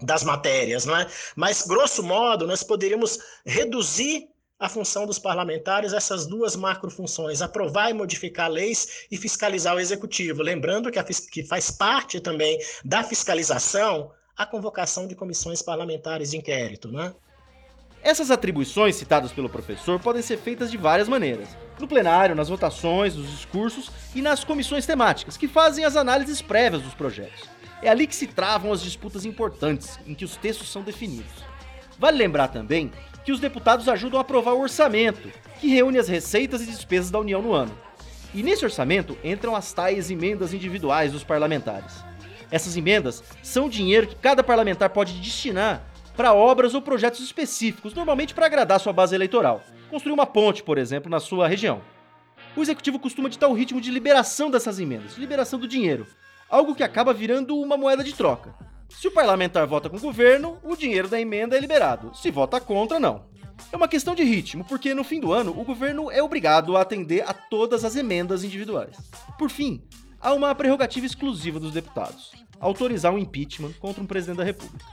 das 0.00 0.24
matérias, 0.24 0.84
não 0.84 0.96
é? 0.96 1.06
Mas 1.34 1.62
grosso 1.66 2.02
modo, 2.02 2.46
nós 2.46 2.62
poderíamos 2.62 3.18
reduzir 3.44 4.28
a 4.58 4.68
função 4.68 5.06
dos 5.06 5.18
parlamentares 5.18 5.92
essas 5.92 6.26
duas 6.26 6.56
macrofunções, 6.56 7.42
aprovar 7.42 7.90
e 7.90 7.94
modificar 7.94 8.50
leis 8.50 9.06
e 9.10 9.16
fiscalizar 9.16 9.76
o 9.76 9.80
executivo. 9.80 10.42
Lembrando 10.42 10.90
que, 10.90 10.98
a, 10.98 11.04
que 11.04 11.44
faz 11.44 11.70
parte 11.70 12.20
também 12.20 12.58
da 12.84 13.02
fiscalização 13.02 14.10
a 14.36 14.46
convocação 14.46 15.06
de 15.06 15.14
comissões 15.14 15.62
parlamentares 15.62 16.30
de 16.30 16.38
inquérito, 16.38 16.90
né? 16.90 17.14
Essas 18.06 18.30
atribuições 18.30 18.94
citadas 18.94 19.32
pelo 19.32 19.48
professor 19.48 19.98
podem 19.98 20.22
ser 20.22 20.36
feitas 20.36 20.70
de 20.70 20.76
várias 20.76 21.08
maneiras. 21.08 21.48
No 21.80 21.88
plenário, 21.88 22.36
nas 22.36 22.48
votações, 22.48 23.16
nos 23.16 23.28
discursos 23.28 23.90
e 24.14 24.22
nas 24.22 24.44
comissões 24.44 24.86
temáticas, 24.86 25.36
que 25.36 25.48
fazem 25.48 25.84
as 25.84 25.96
análises 25.96 26.40
prévias 26.40 26.82
dos 26.82 26.94
projetos. 26.94 27.42
É 27.82 27.88
ali 27.88 28.06
que 28.06 28.14
se 28.14 28.28
travam 28.28 28.72
as 28.72 28.80
disputas 28.80 29.24
importantes, 29.24 29.98
em 30.06 30.14
que 30.14 30.24
os 30.24 30.36
textos 30.36 30.70
são 30.70 30.82
definidos. 30.82 31.32
Vale 31.98 32.16
lembrar 32.16 32.46
também 32.46 32.92
que 33.24 33.32
os 33.32 33.40
deputados 33.40 33.88
ajudam 33.88 34.20
a 34.20 34.22
aprovar 34.22 34.52
o 34.52 34.60
orçamento, 34.60 35.28
que 35.60 35.66
reúne 35.66 35.98
as 35.98 36.06
receitas 36.06 36.62
e 36.62 36.66
despesas 36.66 37.10
da 37.10 37.18
União 37.18 37.42
no 37.42 37.52
ano. 37.52 37.76
E 38.32 38.40
nesse 38.40 38.64
orçamento 38.64 39.18
entram 39.24 39.56
as 39.56 39.72
tais 39.72 40.12
emendas 40.12 40.54
individuais 40.54 41.10
dos 41.10 41.24
parlamentares. 41.24 42.04
Essas 42.52 42.76
emendas 42.76 43.24
são 43.42 43.68
dinheiro 43.68 44.06
que 44.06 44.14
cada 44.14 44.44
parlamentar 44.44 44.90
pode 44.90 45.12
destinar 45.14 45.82
para 46.16 46.32
obras 46.32 46.74
ou 46.74 46.80
projetos 46.80 47.20
específicos, 47.20 47.92
normalmente 47.92 48.34
para 48.34 48.46
agradar 48.46 48.80
sua 48.80 48.92
base 48.92 49.14
eleitoral. 49.14 49.62
Construir 49.90 50.12
uma 50.12 50.26
ponte, 50.26 50.62
por 50.62 50.78
exemplo, 50.78 51.10
na 51.10 51.20
sua 51.20 51.46
região. 51.46 51.82
O 52.56 52.62
executivo 52.62 52.98
costuma 52.98 53.28
ditar 53.28 53.48
o 53.48 53.52
ritmo 53.52 53.80
de 53.80 53.90
liberação 53.90 54.50
dessas 54.50 54.80
emendas, 54.80 55.18
liberação 55.18 55.58
do 55.58 55.68
dinheiro, 55.68 56.06
algo 56.48 56.74
que 56.74 56.82
acaba 56.82 57.12
virando 57.12 57.56
uma 57.58 57.76
moeda 57.76 58.02
de 58.02 58.14
troca. 58.14 58.54
Se 58.88 59.08
o 59.08 59.10
parlamentar 59.10 59.66
vota 59.66 59.90
com 59.90 59.96
o 59.98 60.00
governo, 60.00 60.58
o 60.62 60.74
dinheiro 60.74 61.06
da 61.06 61.20
emenda 61.20 61.56
é 61.56 61.60
liberado. 61.60 62.16
Se 62.16 62.30
vota 62.30 62.60
contra, 62.60 62.98
não. 62.98 63.26
É 63.70 63.76
uma 63.76 63.88
questão 63.88 64.14
de 64.14 64.22
ritmo, 64.22 64.64
porque 64.64 64.94
no 64.94 65.04
fim 65.04 65.20
do 65.20 65.32
ano 65.32 65.50
o 65.58 65.64
governo 65.64 66.10
é 66.10 66.22
obrigado 66.22 66.76
a 66.76 66.82
atender 66.82 67.22
a 67.28 67.34
todas 67.34 67.84
as 67.84 67.94
emendas 67.94 68.42
individuais. 68.42 68.96
Por 69.38 69.50
fim, 69.50 69.82
há 70.20 70.32
uma 70.32 70.54
prerrogativa 70.54 71.04
exclusiva 71.04 71.60
dos 71.60 71.72
deputados: 71.72 72.32
autorizar 72.60 73.12
um 73.12 73.18
impeachment 73.18 73.72
contra 73.80 74.02
um 74.02 74.06
presidente 74.06 74.38
da 74.38 74.44
República. 74.44 74.84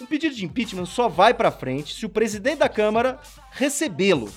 Um 0.00 0.06
pedido 0.06 0.34
de 0.34 0.44
impeachment 0.44 0.86
só 0.86 1.08
vai 1.08 1.34
para 1.34 1.50
frente 1.50 1.94
se 1.94 2.06
o 2.06 2.08
presidente 2.08 2.58
da 2.58 2.68
Câmara 2.68 3.20
recebê-lo. 3.50 4.32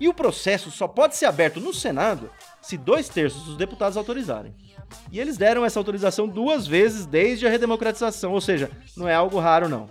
E 0.00 0.08
o 0.08 0.14
processo 0.14 0.70
só 0.70 0.86
pode 0.86 1.16
ser 1.16 1.26
aberto 1.26 1.60
no 1.60 1.74
Senado 1.74 2.30
se 2.60 2.76
dois 2.76 3.08
terços 3.08 3.42
dos 3.42 3.56
deputados 3.56 3.96
autorizarem. 3.96 4.54
E 5.10 5.18
eles 5.18 5.36
deram 5.36 5.64
essa 5.64 5.80
autorização 5.80 6.28
duas 6.28 6.66
vezes 6.66 7.04
desde 7.04 7.46
a 7.46 7.50
redemocratização, 7.50 8.32
ou 8.32 8.40
seja, 8.40 8.70
não 8.96 9.08
é 9.08 9.14
algo 9.14 9.38
raro 9.38 9.68
não. 9.68 9.90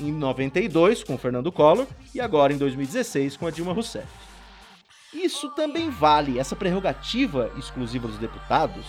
Em 0.00 0.10
92 0.10 1.04
com 1.04 1.16
Fernando 1.16 1.52
Collor 1.52 1.86
e 2.14 2.20
agora 2.20 2.52
em 2.52 2.58
2016 2.58 3.36
com 3.36 3.46
a 3.46 3.50
Dilma 3.50 3.72
Rousseff. 3.72 4.06
Isso 5.12 5.48
também 5.50 5.90
vale, 5.90 6.40
essa 6.40 6.56
prerrogativa 6.56 7.52
exclusiva 7.56 8.08
dos 8.08 8.18
deputados 8.18 8.84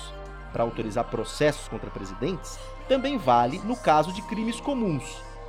para 0.52 0.64
autorizar 0.64 1.04
processos 1.06 1.68
contra 1.68 1.92
presidentes, 1.92 2.58
também 2.88 3.18
vale 3.18 3.60
no 3.60 3.76
caso 3.76 4.12
de 4.12 4.22
crimes 4.24 4.60
comuns, 4.60 5.04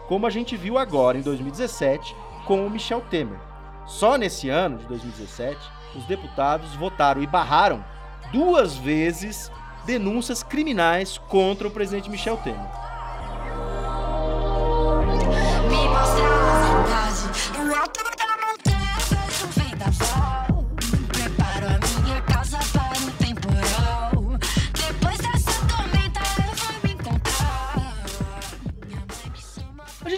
como 0.08 0.26
a 0.26 0.30
gente 0.30 0.56
viu 0.56 0.78
agora 0.78 1.18
em 1.18 1.22
2017 1.22 2.14
com 2.44 2.66
o 2.66 2.70
Michel 2.70 3.00
Temer. 3.10 3.38
Só 3.86 4.16
nesse 4.16 4.48
ano 4.48 4.78
de 4.78 4.86
2017, 4.86 5.58
os 5.94 6.04
deputados 6.04 6.74
votaram 6.74 7.22
e 7.22 7.26
barraram 7.26 7.84
duas 8.32 8.76
vezes 8.76 9.50
denúncias 9.84 10.42
criminais 10.42 11.18
contra 11.18 11.68
o 11.68 11.70
presidente 11.70 12.10
Michel 12.10 12.36
Temer. 12.38 12.85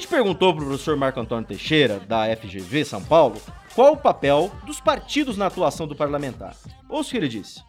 Perguntou 0.09 0.55
para 0.55 0.65
o 0.65 0.67
professor 0.67 0.97
Marco 0.97 1.21
Antônio 1.21 1.47
Teixeira, 1.47 2.01
da 2.01 2.25
FGV 2.37 2.85
São 2.85 3.05
Paulo, 3.05 3.41
qual 3.75 3.93
o 3.93 3.97
papel 3.97 4.51
dos 4.65 4.81
partidos 4.81 5.37
na 5.37 5.47
atuação 5.47 5.87
do 5.87 5.95
parlamentar. 5.95 6.57
Ouça 6.89 7.09
o 7.09 7.13
que 7.13 7.17
ele 7.19 7.29
disse. 7.29 7.63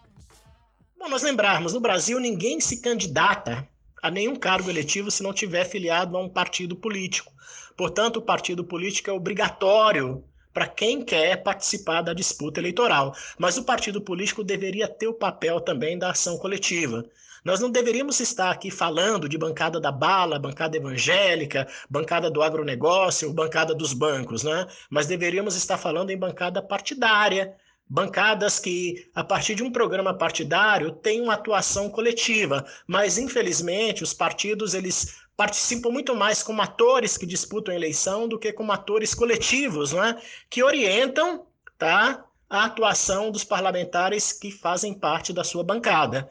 Bom, 0.98 1.10
nós 1.10 1.22
lembrarmos, 1.22 1.74
no 1.74 1.79
Brasil 1.79 2.19
ninguém 2.19 2.60
se 2.60 2.81
candidata 2.81 3.67
a 4.01 4.10
nenhum 4.10 4.36
cargo 4.36 4.69
eletivo 4.69 5.12
se 5.12 5.22
não 5.22 5.34
tiver 5.34 5.65
filiado 5.65 6.15
a 6.15 6.22
um 6.22 6.29
partido 6.29 6.75
político. 6.75 7.31
Portanto, 7.75 8.17
o 8.17 8.22
partido 8.22 8.63
político 8.63 9.10
é 9.10 9.13
obrigatório 9.13 10.24
para 10.60 10.68
quem 10.68 11.01
quer 11.01 11.42
participar 11.42 12.01
da 12.01 12.13
disputa 12.13 12.60
eleitoral. 12.60 13.16
Mas 13.38 13.58
o 13.58 13.63
partido 13.63 14.01
político 14.01 14.44
deveria 14.44 14.89
ter 14.89 15.08
o 15.08 15.13
papel 15.13 15.62
também 15.62 15.98
da 15.98 16.12
ação 16.12 16.38
coletiva. 16.38 17.06
Nós 17.46 17.62
não 17.62 17.72
deveríamos 17.72 18.20
estar 18.20 18.51
aqui 18.51 18.70
falando 18.70 19.30
de 19.30 19.38
bancada 19.38 19.80
da 19.80 19.89
bala, 19.89 20.38
bancada 20.38 20.75
evangélica, 20.75 21.66
bancada 21.89 22.30
do 22.30 22.44
agronegócio, 22.44 23.32
bancada 23.32 23.74
dos 23.74 23.94
bancos, 23.94 24.44
né? 24.44 24.68
mas 24.89 25.08
deveríamos 25.08 25.56
estar 25.56 25.78
falando 25.78 26.10
em 26.10 26.18
bancada 26.18 26.62
partidária, 26.62 27.56
bancadas 27.89 28.60
que, 28.60 29.10
a 29.15 29.24
partir 29.24 29.55
de 29.55 29.63
um 29.63 29.72
programa 29.72 30.13
partidário, 30.13 30.91
têm 30.91 31.22
uma 31.22 31.34
atuação 31.34 31.89
coletiva, 31.89 32.65
mas 32.86 33.17
infelizmente 33.17 34.03
os 34.03 34.13
partidos 34.13 34.75
eles 34.75 35.17
participam 35.36 35.89
muito 35.89 36.15
mais 36.15 36.43
como 36.43 36.62
atores 36.62 37.17
que 37.17 37.25
disputam 37.25 37.74
a 37.74 37.77
eleição 37.77 38.27
do 38.27 38.38
que 38.38 38.53
como 38.53 38.72
atores 38.72 39.15
coletivos, 39.15 39.93
não 39.93 40.03
é? 40.03 40.22
que 40.50 40.62
orientam 40.62 41.48
tá, 41.77 42.25
a 42.50 42.65
atuação 42.65 43.31
dos 43.31 43.43
parlamentares 43.43 44.34
que 44.34 44.51
fazem 44.51 44.93
parte 44.93 45.31
da 45.31 45.43
sua 45.43 45.63
bancada. 45.63 46.29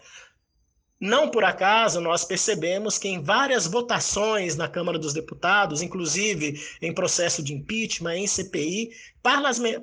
Não 1.01 1.29
por 1.29 1.45
acaso 1.45 2.01
nós 2.01 2.25
percebemos 2.25 2.99
que 2.99 3.07
em 3.07 3.23
várias 3.23 3.69
votações 3.69 4.57
na 4.57 4.67
Câmara 4.67 4.99
dos 4.99 5.13
Deputados, 5.13 5.81
inclusive 5.81 6.61
em 6.83 6.93
processo 6.93 7.41
de 7.41 7.55
impeachment, 7.55 8.17
em 8.17 8.27
CPI, 8.27 8.91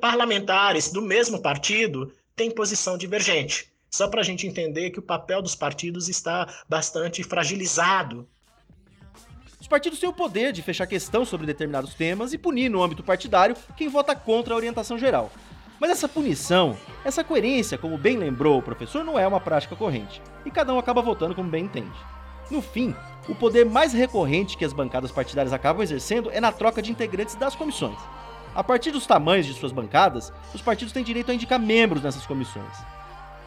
parlamentares 0.02 0.92
do 0.92 1.02
mesmo 1.02 1.42
partido 1.42 2.12
têm 2.36 2.52
posição 2.52 2.98
divergente. 2.98 3.72
Só 3.90 4.10
para 4.10 4.20
a 4.20 4.24
gente 4.26 4.46
entender 4.46 4.90
que 4.90 5.00
o 5.00 5.04
papel 5.04 5.42
dos 5.42 5.56
partidos 5.56 6.10
está 6.10 6.54
bastante 6.68 7.24
fragilizado. 7.24 8.28
Os 9.58 9.68
partidos 9.68 10.00
têm 10.00 10.10
o 10.10 10.14
poder 10.14 10.52
de 10.52 10.62
fechar 10.62 10.86
questão 10.86 11.24
sobre 11.24 11.48
determinados 11.48 11.94
temas 11.94 12.34
e 12.34 12.38
punir 12.38 12.68
no 12.68 12.84
âmbito 12.84 13.02
partidário 13.02 13.56
quem 13.78 13.88
vota 13.88 14.14
contra 14.14 14.54
a 14.54 14.58
orientação 14.58 14.98
geral. 14.98 15.32
Mas 15.80 15.92
essa 15.92 16.08
punição, 16.08 16.78
essa 17.04 17.24
coerência, 17.24 17.78
como 17.78 17.98
bem 17.98 18.18
lembrou 18.18 18.60
o 18.60 18.62
professor, 18.62 19.04
não 19.04 19.20
é 19.20 19.28
uma 19.28 19.42
prática 19.42 19.76
corrente, 19.76 20.22
e 20.46 20.52
cada 20.52 20.74
um 20.74 20.80
acaba 20.80 21.02
votando 21.02 21.36
como 21.36 21.50
bem 21.50 21.66
entende. 21.66 21.98
No 22.50 22.62
fim, 22.62 22.96
o 23.28 23.36
poder 23.36 23.66
mais 23.66 23.92
recorrente 23.92 24.56
que 24.56 24.64
as 24.64 24.72
bancadas 24.72 25.12
partidárias 25.12 25.52
acabam 25.52 25.84
exercendo 25.84 26.32
é 26.32 26.40
na 26.40 26.52
troca 26.52 26.82
de 26.82 26.92
integrantes 26.92 27.36
das 27.36 27.56
comissões. 27.56 27.98
A 28.54 28.64
partir 28.64 28.92
dos 28.92 29.06
tamanhos 29.06 29.46
de 29.46 29.54
suas 29.54 29.74
bancadas, 29.74 30.32
os 30.54 30.62
partidos 30.62 30.94
têm 30.94 31.04
direito 31.04 31.30
a 31.30 31.34
indicar 31.34 31.60
membros 31.60 32.02
nessas 32.02 32.26
comissões. 32.26 32.74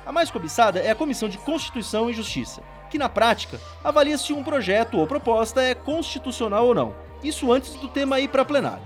A 0.05 0.13
mais 0.13 0.31
cobiçada 0.31 0.81
é 0.81 0.91
a 0.91 0.95
Comissão 0.95 1.29
de 1.29 1.39
Constituição 1.39 2.11
e 2.11 2.15
Justiça, 2.15 2.63
que 2.91 2.99
na 2.99 3.09
prática 3.09 3.59
avalia 3.83 4.19
se 4.19 4.33
um 4.33 4.43
projeto 4.43 4.99
ou 4.99 5.07
proposta 5.07 5.63
é 5.63 5.75
constitucional 5.75 6.67
ou 6.67 6.75
não. 6.75 6.95
Isso 7.23 7.51
antes 7.53 7.75
do 7.75 7.89
tema 7.89 8.21
ir 8.21 8.29
para 8.29 8.45
plenário. 8.45 8.83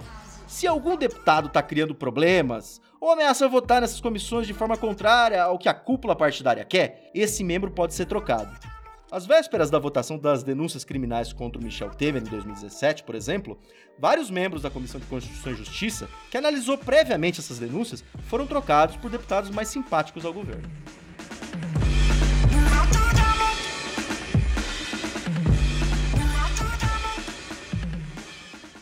Se 0.52 0.66
algum 0.66 0.99
deputado 0.99 1.47
está 1.47 1.62
criando 1.62 1.94
problemas 1.94 2.78
ou 3.00 3.11
ameaça 3.11 3.49
votar 3.49 3.80
nessas 3.80 4.02
comissões 4.02 4.47
de 4.47 4.52
forma 4.52 4.76
contrária 4.76 5.42
ao 5.42 5.59
que 5.59 5.66
a 5.66 5.73
cúpula 5.73 6.14
partidária 6.14 6.62
quer, 6.62 7.11
esse 7.14 7.42
membro 7.42 7.71
pode 7.71 7.94
ser 7.94 8.04
trocado. 8.04 8.54
Às 9.11 9.25
vésperas 9.25 9.71
da 9.71 9.78
votação 9.78 10.18
das 10.18 10.42
denúncias 10.42 10.85
criminais 10.85 11.32
contra 11.32 11.59
o 11.59 11.64
Michel 11.64 11.88
Temer 11.88 12.21
em 12.21 12.26
2017, 12.26 13.02
por 13.02 13.14
exemplo, 13.14 13.59
vários 13.99 14.30
membros 14.30 14.61
da 14.61 14.68
Comissão 14.68 15.00
de 15.00 15.06
Constituição 15.06 15.52
e 15.52 15.56
Justiça, 15.56 16.06
que 16.30 16.37
analisou 16.37 16.76
previamente 16.76 17.40
essas 17.40 17.59
denúncias, 17.59 18.04
foram 18.28 18.47
trocados 18.47 18.97
por 18.97 19.11
deputados 19.11 19.49
mais 19.49 19.68
simpáticos 19.68 20.26
ao 20.26 20.35
governo. 20.35 20.71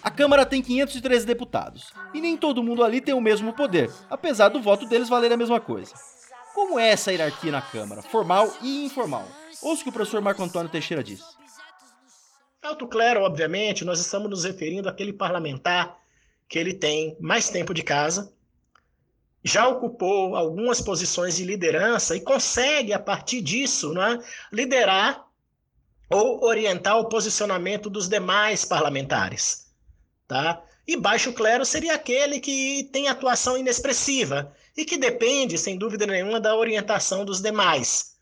A 0.03 0.11
Câmara 0.11 0.47
tem 0.47 0.63
513 0.63 1.27
deputados, 1.27 1.93
e 2.15 2.21
nem 2.21 2.37
todo 2.37 2.63
mundo 2.63 2.83
ali 2.83 3.03
tem 3.03 3.13
o 3.15 3.21
mesmo 3.21 3.53
poder, 3.53 3.93
apesar 4.09 4.49
do 4.49 4.63
voto 4.63 4.87
deles 4.87 5.11
valer 5.11 5.31
a 5.31 5.37
mesma 5.37 5.61
coisa. 5.61 5.93
Como 6.55 6.79
é 6.79 6.91
essa 6.91 7.13
hierarquia 7.13 7.53
na 7.53 7.61
Câmara, 7.61 8.01
formal 8.01 8.51
e 8.63 8.85
informal? 8.87 9.29
Ouça 9.61 9.83
o 9.83 9.85
que 9.85 9.91
o 9.91 9.93
professor 9.93 10.23
Marco 10.23 10.43
Antônio 10.43 10.71
Teixeira 10.71 11.05
diz. 11.05 11.21
Alto 12.63 12.89
clero, 12.89 13.23
obviamente, 13.23 13.85
nós 13.85 14.01
estamos 14.01 14.31
nos 14.31 14.45
referindo 14.45 14.89
àquele 14.89 15.13
parlamentar 15.13 15.99
que 16.49 16.59
ele 16.59 16.75
tem 16.75 17.17
mais 17.21 17.51
tempo 17.51 17.75
de 17.75 17.83
casa, 17.83 18.33
já 19.45 19.69
ocupou 19.69 20.35
algumas 20.35 20.81
posições 20.81 21.37
de 21.37 21.45
liderança 21.45 22.17
e 22.17 22.21
consegue, 22.21 22.93
a 22.93 22.99
partir 22.99 23.41
disso, 23.41 23.93
né, 23.93 24.19
liderar 24.53 25.27
ou 26.11 26.45
orientar 26.45 26.99
o 26.99 27.09
posicionamento 27.09 27.89
dos 27.89 28.09
demais 28.09 28.65
parlamentares. 28.65 29.70
Tá? 30.31 30.63
E 30.87 30.97
baixo 30.97 31.33
clero 31.33 31.65
seria 31.65 31.93
aquele 31.93 32.39
que 32.39 32.89
tem 32.93 33.09
atuação 33.09 33.59
inexpressiva 33.59 34.55
e 34.77 34.85
que 34.85 34.97
depende, 34.97 35.59
sem 35.59 35.77
dúvida 35.77 36.07
nenhuma, 36.07 36.39
da 36.39 36.55
orientação 36.55 37.25
dos 37.25 37.41
demais. 37.41 38.15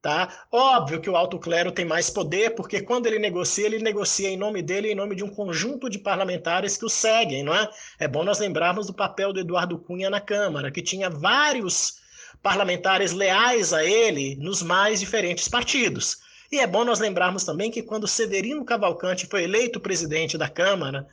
Tá? 0.00 0.46
Óbvio 0.52 1.00
que 1.00 1.10
o 1.10 1.16
alto 1.16 1.36
clero 1.36 1.72
tem 1.72 1.84
mais 1.84 2.10
poder, 2.10 2.54
porque 2.54 2.80
quando 2.80 3.06
ele 3.06 3.18
negocia, 3.18 3.66
ele 3.66 3.80
negocia 3.80 4.28
em 4.28 4.36
nome 4.36 4.62
dele, 4.62 4.92
em 4.92 4.94
nome 4.94 5.16
de 5.16 5.24
um 5.24 5.28
conjunto 5.28 5.90
de 5.90 5.98
parlamentares 5.98 6.76
que 6.76 6.84
o 6.84 6.88
seguem, 6.88 7.42
não 7.42 7.52
é? 7.52 7.68
É 7.98 8.06
bom 8.06 8.22
nós 8.22 8.38
lembrarmos 8.38 8.86
do 8.86 8.94
papel 8.94 9.32
do 9.32 9.40
Eduardo 9.40 9.80
Cunha 9.80 10.08
na 10.08 10.20
Câmara, 10.20 10.70
que 10.70 10.80
tinha 10.80 11.10
vários 11.10 11.94
parlamentares 12.40 13.10
leais 13.10 13.72
a 13.72 13.84
ele 13.84 14.36
nos 14.36 14.62
mais 14.62 15.00
diferentes 15.00 15.48
partidos. 15.48 16.18
E 16.52 16.60
é 16.60 16.68
bom 16.68 16.84
nós 16.84 17.00
lembrarmos 17.00 17.42
também 17.42 17.68
que 17.68 17.82
quando 17.82 18.06
Severino 18.06 18.64
Cavalcante 18.64 19.26
foi 19.26 19.42
eleito 19.42 19.80
presidente 19.80 20.38
da 20.38 20.48
Câmara, 20.48 21.04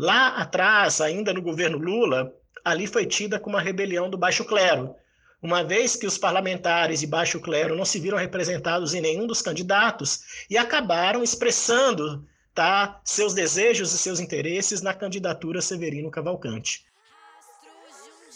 lá 0.00 0.28
atrás, 0.36 1.00
ainda 1.00 1.32
no 1.32 1.42
governo 1.42 1.78
Lula, 1.78 2.32
ali 2.64 2.86
foi 2.86 3.06
tida 3.06 3.38
como 3.38 3.56
uma 3.56 3.62
rebelião 3.62 4.08
do 4.08 4.18
baixo 4.18 4.44
clero 4.44 4.94
uma 5.42 5.64
vez 5.64 5.96
que 5.96 6.06
os 6.06 6.18
parlamentares 6.18 7.00
de 7.00 7.06
baixo 7.06 7.40
clero 7.40 7.76
não 7.76 7.84
se 7.84 7.98
viram 7.98 8.18
representados 8.18 8.94
em 8.94 9.00
nenhum 9.00 9.26
dos 9.26 9.40
candidatos 9.40 10.20
e 10.50 10.58
acabaram 10.58 11.22
expressando 11.22 12.26
tá, 12.54 13.00
seus 13.04 13.32
desejos 13.32 13.92
e 13.92 13.98
seus 13.98 14.20
interesses 14.20 14.82
na 14.82 14.92
candidatura 14.92 15.62
Severino 15.62 16.10
Cavalcante. 16.10 16.84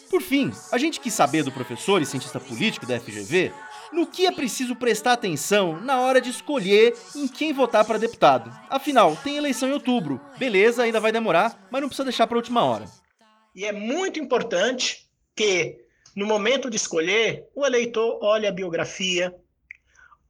Por 0.09 0.22
fim, 0.22 0.53
a 0.70 0.79
gente 0.79 1.00
quis 1.00 1.12
saber 1.12 1.42
do 1.42 1.53
professor 1.53 2.00
e 2.00 2.07
cientista 2.07 2.40
político 2.40 2.87
da 2.87 2.98
FGV 2.98 3.53
no 3.94 4.07
que 4.07 4.26
é 4.26 4.33
preciso 4.33 4.74
prestar 4.74 5.12
atenção 5.12 5.80
na 5.80 6.00
hora 6.00 6.20
de 6.20 6.28
escolher 6.28 6.94
em 7.14 7.28
quem 7.28 7.52
votar 7.52 7.85
para 7.85 7.98
deputado. 7.98 8.50
Afinal, 8.68 9.16
tem 9.22 9.37
eleição 9.37 9.68
em 9.68 9.72
outubro. 9.72 10.20
Beleza, 10.37 10.83
ainda 10.83 11.00
vai 11.00 11.12
demorar, 11.12 11.66
mas 11.70 11.80
não 11.80 11.88
precisa 11.88 12.04
deixar 12.04 12.26
para 12.26 12.37
a 12.37 12.40
última 12.40 12.64
hora. 12.64 12.85
E 13.54 13.64
é 13.64 13.72
muito 13.72 14.18
importante 14.18 15.09
que 15.37 15.78
no 16.14 16.26
momento 16.26 16.70
de 16.70 16.76
escolher, 16.76 17.48
o 17.54 17.66
eleitor 17.66 18.18
olhe 18.22 18.46
a 18.46 18.52
biografia, 18.52 19.35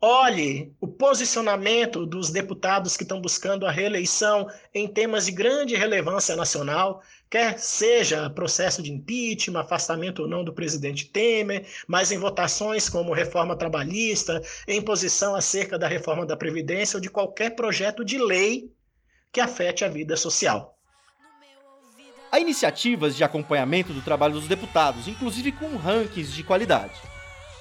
olhe 0.05 0.71
o 0.81 0.87
posicionamento 0.87 2.05
dos 2.05 2.29
deputados 2.29 2.95
que 2.95 3.05
estão 3.05 3.23
buscando 3.23 3.67
a 3.67 3.71
reeleição 3.71 4.47
em 4.75 4.87
temas 4.87 5.25
de 5.25 5.33
grande 5.33 5.75
relevância 5.75 6.37
nacional, 6.37 7.03
quer 7.31 7.59
seja 7.59 8.29
processo 8.29 8.83
de 8.83 8.93
impeachment, 8.93 9.61
afastamento 9.61 10.23
ou 10.23 10.29
não 10.29 10.45
do 10.45 10.53
presidente 10.53 11.07
Temer, 11.07 11.67
mas 11.88 12.12
em 12.12 12.19
votações 12.19 12.88
como 12.88 13.14
reforma 13.14 13.57
trabalhista, 13.57 14.43
em 14.69 14.83
posição 14.83 15.35
acerca 15.35 15.79
da 15.79 15.88
reforma 15.88 16.27
da 16.27 16.37
Previdência 16.37 16.99
ou 16.99 17.01
de 17.01 17.09
qualquer 17.09 17.57
projeto 17.57 18.05
de 18.05 18.19
lei 18.19 18.71
que 19.33 19.40
afete 19.40 19.87
a 19.87 19.88
vida 19.88 20.19
social. 20.19 20.77
Há 22.31 22.38
iniciativas 22.38 23.17
de 23.17 23.25
acompanhamento 23.25 23.93
do 23.95 24.03
trabalho 24.03 24.35
dos 24.35 24.49
deputados, 24.49 25.09
inclusive 25.09 25.53
com 25.53 25.77
rankings 25.77 26.35
de 26.35 26.43
qualidade. 26.43 27.13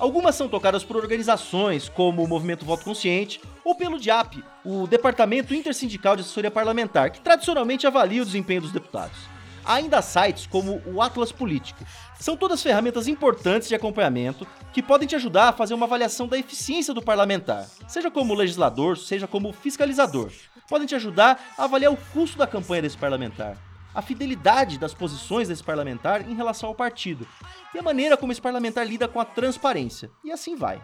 Algumas 0.04 0.36
são 0.36 0.50
tocadas 0.50 0.84
por 0.84 0.98
organizações 0.98 1.88
como 1.88 2.22
o 2.22 2.28
Movimento 2.28 2.66
Voto 2.66 2.84
Consciente 2.84 3.39
ou 3.63 3.74
pelo 3.74 3.98
DIAP, 3.98 4.44
o 4.66 4.86
Departamento 4.86 5.56
Intersindical 5.56 6.18
de 6.18 6.24
Assessoria 6.24 6.52
Parlamentar, 6.52 7.10
que 7.10 7.22
tradicionalmente 7.22 7.88
avalia 7.88 8.22
o 8.22 8.26
desempenho 8.26 8.60
dos 8.60 8.74
deputados. 8.74 9.18
Há 9.63 9.76
ainda 9.76 10.02
sites 10.02 10.46
como 10.46 10.82
o 10.86 11.02
Atlas 11.02 11.32
Político. 11.32 11.86
São 12.20 12.36
todas 12.36 12.62
ferramentas 12.62 13.08
importantes 13.08 13.70
de 13.70 13.76
acompanhamento 13.76 14.46
que 14.74 14.84
podem 14.84 15.08
te 15.08 15.16
ajudar 15.16 15.48
a 15.48 15.54
fazer 15.54 15.74
uma 15.74 15.86
avaliação 15.86 16.28
da 16.28 16.38
eficiência 16.38 16.94
do 16.94 17.02
parlamentar, 17.02 17.66
seja 17.88 18.12
como 18.12 18.34
legislador, 18.34 18.98
seja 18.98 19.26
como 19.26 19.54
fiscalizador. 19.54 20.34
Podem 20.68 20.86
te 20.86 20.96
ajudar 20.96 21.39
a 21.58 21.63
avaliar 21.63 21.94
o 21.94 21.98
custo 22.12 22.38
da 22.38 22.46
campanha 22.46 22.82
desse 22.82 22.98
parlamentar 22.98 23.58
a 23.94 24.02
fidelidade 24.02 24.78
das 24.78 24.94
posições 24.94 25.48
desse 25.48 25.64
parlamentar 25.64 26.28
em 26.28 26.36
relação 26.36 26.70
ao 26.70 26.76
partido 26.76 27.28
e 27.74 27.80
a 27.80 27.84
maneira 27.84 28.18
como 28.18 28.32
esse 28.32 28.42
parlamentar 28.42 28.86
lida 28.86 29.08
com 29.08 29.20
a 29.20 29.26
transparência. 29.26 30.12
E 30.24 30.32
assim 30.32 30.56
vai. 30.56 30.82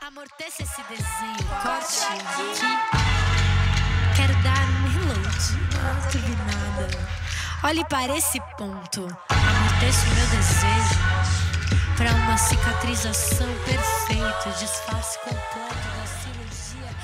Amortece 0.00 0.62
esse 0.62 0.82
desenho, 0.84 1.48
corte 1.62 2.04
aqui. 2.04 3.02
Quero 4.16 4.34
dar 4.42 4.68
um 4.68 4.88
reload. 4.88 5.42
Não 5.72 6.10
vi 6.10 6.36
nada. 6.36 7.12
Olhe 7.64 7.84
para 7.86 8.16
esse 8.16 8.40
ponto. 8.58 9.06
Amortece 9.30 10.06
o 10.06 10.14
meu 10.14 10.26
desejo 10.36 11.12
para 11.96 12.12
uma 12.14 12.36
cicatrização 12.36 13.48
perfeita, 13.64 14.50
disfarce 14.58 15.18
completo. 15.20 15.91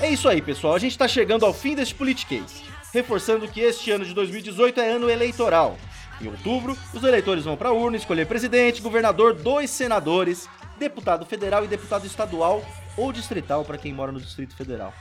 É 0.01 0.09
isso 0.09 0.29
aí, 0.29 0.41
pessoal. 0.41 0.75
A 0.75 0.79
gente 0.79 0.91
está 0.91 1.07
chegando 1.07 1.45
ao 1.45 1.53
fim 1.53 1.75
desse 1.75 1.93
Politiquês 1.93 2.63
reforçando 2.93 3.47
que 3.47 3.61
este 3.61 3.91
ano 3.91 4.05
de 4.05 4.13
2018 4.13 4.79
é 4.79 4.91
ano 4.91 5.09
eleitoral. 5.09 5.77
Em 6.21 6.27
outubro, 6.27 6.77
os 6.93 7.03
eleitores 7.03 7.45
vão 7.45 7.55
para 7.55 7.69
a 7.69 7.73
urna 7.73 7.97
escolher 7.97 8.25
presidente, 8.25 8.81
governador, 8.81 9.33
dois 9.33 9.69
senadores, 9.69 10.49
deputado 10.77 11.25
federal 11.25 11.63
e 11.63 11.67
deputado 11.67 12.05
estadual 12.05 12.63
ou 12.97 13.13
distrital 13.13 13.63
para 13.63 13.77
quem 13.77 13.93
mora 13.93 14.11
no 14.11 14.19
Distrito 14.19 14.55
Federal. 14.55 14.93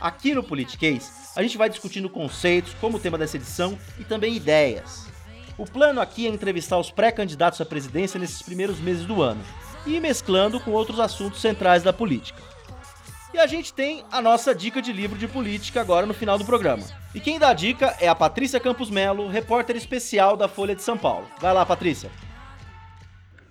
Aqui 0.00 0.34
no 0.34 0.42
Politiquês, 0.42 1.32
a 1.34 1.42
gente 1.42 1.58
vai 1.58 1.68
discutindo 1.68 2.08
conceitos 2.08 2.74
como 2.80 2.96
o 2.96 3.00
tema 3.00 3.18
dessa 3.18 3.36
edição 3.36 3.76
e 3.98 4.04
também 4.04 4.36
ideias. 4.36 5.08
O 5.58 5.66
plano 5.66 6.00
aqui 6.00 6.26
é 6.26 6.30
entrevistar 6.30 6.78
os 6.78 6.90
pré-candidatos 6.90 7.60
à 7.60 7.64
presidência 7.64 8.20
nesses 8.20 8.40
primeiros 8.40 8.78
meses 8.78 9.04
do 9.04 9.20
ano 9.20 9.42
e 9.84 9.98
mesclando 9.98 10.60
com 10.60 10.70
outros 10.70 11.00
assuntos 11.00 11.40
centrais 11.40 11.82
da 11.82 11.92
política. 11.92 12.49
E 13.32 13.38
a 13.38 13.46
gente 13.46 13.72
tem 13.72 14.04
a 14.10 14.20
nossa 14.20 14.52
dica 14.52 14.82
de 14.82 14.92
livro 14.92 15.16
de 15.16 15.28
política 15.28 15.80
agora 15.80 16.04
no 16.04 16.12
final 16.12 16.36
do 16.36 16.44
programa. 16.44 16.84
E 17.14 17.20
quem 17.20 17.38
dá 17.38 17.50
a 17.50 17.54
dica 17.54 17.96
é 18.00 18.08
a 18.08 18.14
Patrícia 18.14 18.58
Campos 18.58 18.90
Melo, 18.90 19.28
repórter 19.28 19.76
especial 19.76 20.36
da 20.36 20.48
Folha 20.48 20.74
de 20.74 20.82
São 20.82 20.98
Paulo. 20.98 21.28
Vai 21.38 21.54
lá, 21.54 21.64
Patrícia. 21.64 22.10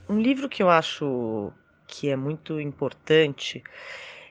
Um 0.10 0.20
livro 0.20 0.50
que 0.50 0.62
eu 0.62 0.70
acho 0.70 1.54
que 1.88 2.10
é 2.10 2.16
muito 2.16 2.60
importante 2.60 3.64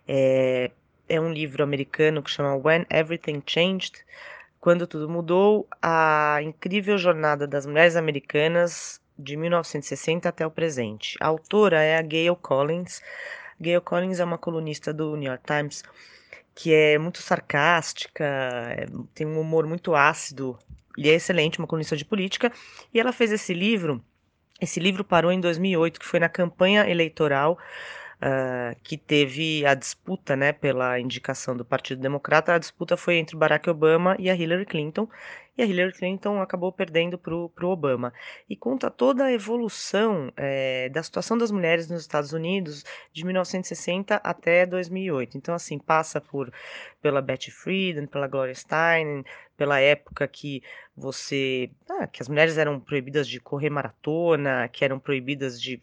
é, 0.06 0.70
é 1.08 1.20
um 1.20 1.32
livro 1.32 1.62
americano 1.62 2.22
que 2.22 2.30
chama 2.30 2.54
When 2.54 2.84
Everything 2.90 3.42
Changed 3.46 3.92
Quando 4.60 4.86
Tudo 4.86 5.08
Mudou 5.08 5.66
A 5.80 6.40
Incrível 6.42 6.98
Jornada 6.98 7.46
das 7.46 7.64
Mulheres 7.64 7.96
Americanas 7.96 9.00
de 9.18 9.36
1960 9.36 10.28
até 10.28 10.46
o 10.46 10.50
presente. 10.50 11.16
A 11.20 11.26
autora 11.26 11.82
é 11.82 11.96
a 11.96 12.02
Gail 12.02 12.36
Collins. 12.36 13.02
Gail 13.60 13.80
Collins 13.80 14.20
é 14.20 14.24
uma 14.24 14.38
colunista 14.38 14.92
do 14.92 15.16
New 15.16 15.28
York 15.28 15.44
Times 15.44 15.82
que 16.54 16.74
é 16.74 16.98
muito 16.98 17.22
sarcástica, 17.22 18.24
é, 18.24 18.86
tem 19.14 19.24
um 19.24 19.40
humor 19.40 19.64
muito 19.64 19.94
ácido 19.94 20.58
e 20.96 21.08
é 21.08 21.14
excelente, 21.14 21.60
uma 21.60 21.68
colunista 21.68 21.96
de 21.96 22.04
política. 22.04 22.50
E 22.92 22.98
ela 22.98 23.12
fez 23.12 23.30
esse 23.30 23.54
livro 23.54 24.02
Esse 24.60 24.80
livro 24.80 25.04
parou 25.04 25.30
em 25.30 25.40
2008, 25.40 26.00
que 26.00 26.06
foi 26.06 26.18
na 26.18 26.28
campanha 26.28 26.88
eleitoral 26.90 27.56
uh, 28.18 28.76
que 28.82 28.96
teve 28.96 29.64
a 29.64 29.74
disputa, 29.74 30.34
né, 30.34 30.52
pela 30.52 30.98
indicação 30.98 31.56
do 31.56 31.64
Partido 31.64 32.00
Democrata. 32.00 32.54
A 32.54 32.58
disputa 32.58 32.96
foi 32.96 33.16
entre 33.16 33.36
Barack 33.36 33.70
Obama 33.70 34.16
e 34.18 34.28
a 34.28 34.34
Hillary 34.34 34.66
Clinton, 34.66 35.08
e 35.58 35.62
a 35.62 35.66
Hillary 35.66 35.92
Clinton 35.92 36.40
acabou 36.40 36.72
perdendo 36.72 37.18
para 37.18 37.34
o 37.34 37.50
Obama. 37.64 38.12
E 38.48 38.56
conta 38.56 38.88
toda 38.88 39.24
a 39.24 39.32
evolução 39.32 40.32
é, 40.36 40.88
da 40.88 41.02
situação 41.02 41.36
das 41.36 41.50
mulheres 41.50 41.90
nos 41.90 42.02
Estados 42.02 42.32
Unidos 42.32 42.84
de 43.12 43.24
1960 43.24 44.14
até 44.22 44.64
2008. 44.64 45.36
Então, 45.36 45.52
assim, 45.52 45.76
passa 45.76 46.20
por 46.20 46.52
pela 47.02 47.20
Betty 47.20 47.50
Friedan, 47.50 48.06
pela 48.06 48.28
Gloria 48.28 48.54
Steinem, 48.54 49.24
pela 49.56 49.80
época 49.80 50.28
que 50.28 50.62
você. 50.96 51.68
Ah, 51.90 52.06
que 52.06 52.22
as 52.22 52.28
mulheres 52.28 52.56
eram 52.56 52.78
proibidas 52.78 53.26
de 53.26 53.40
correr 53.40 53.68
maratona, 53.68 54.68
que 54.68 54.84
eram 54.84 55.00
proibidas 55.00 55.60
de 55.60 55.82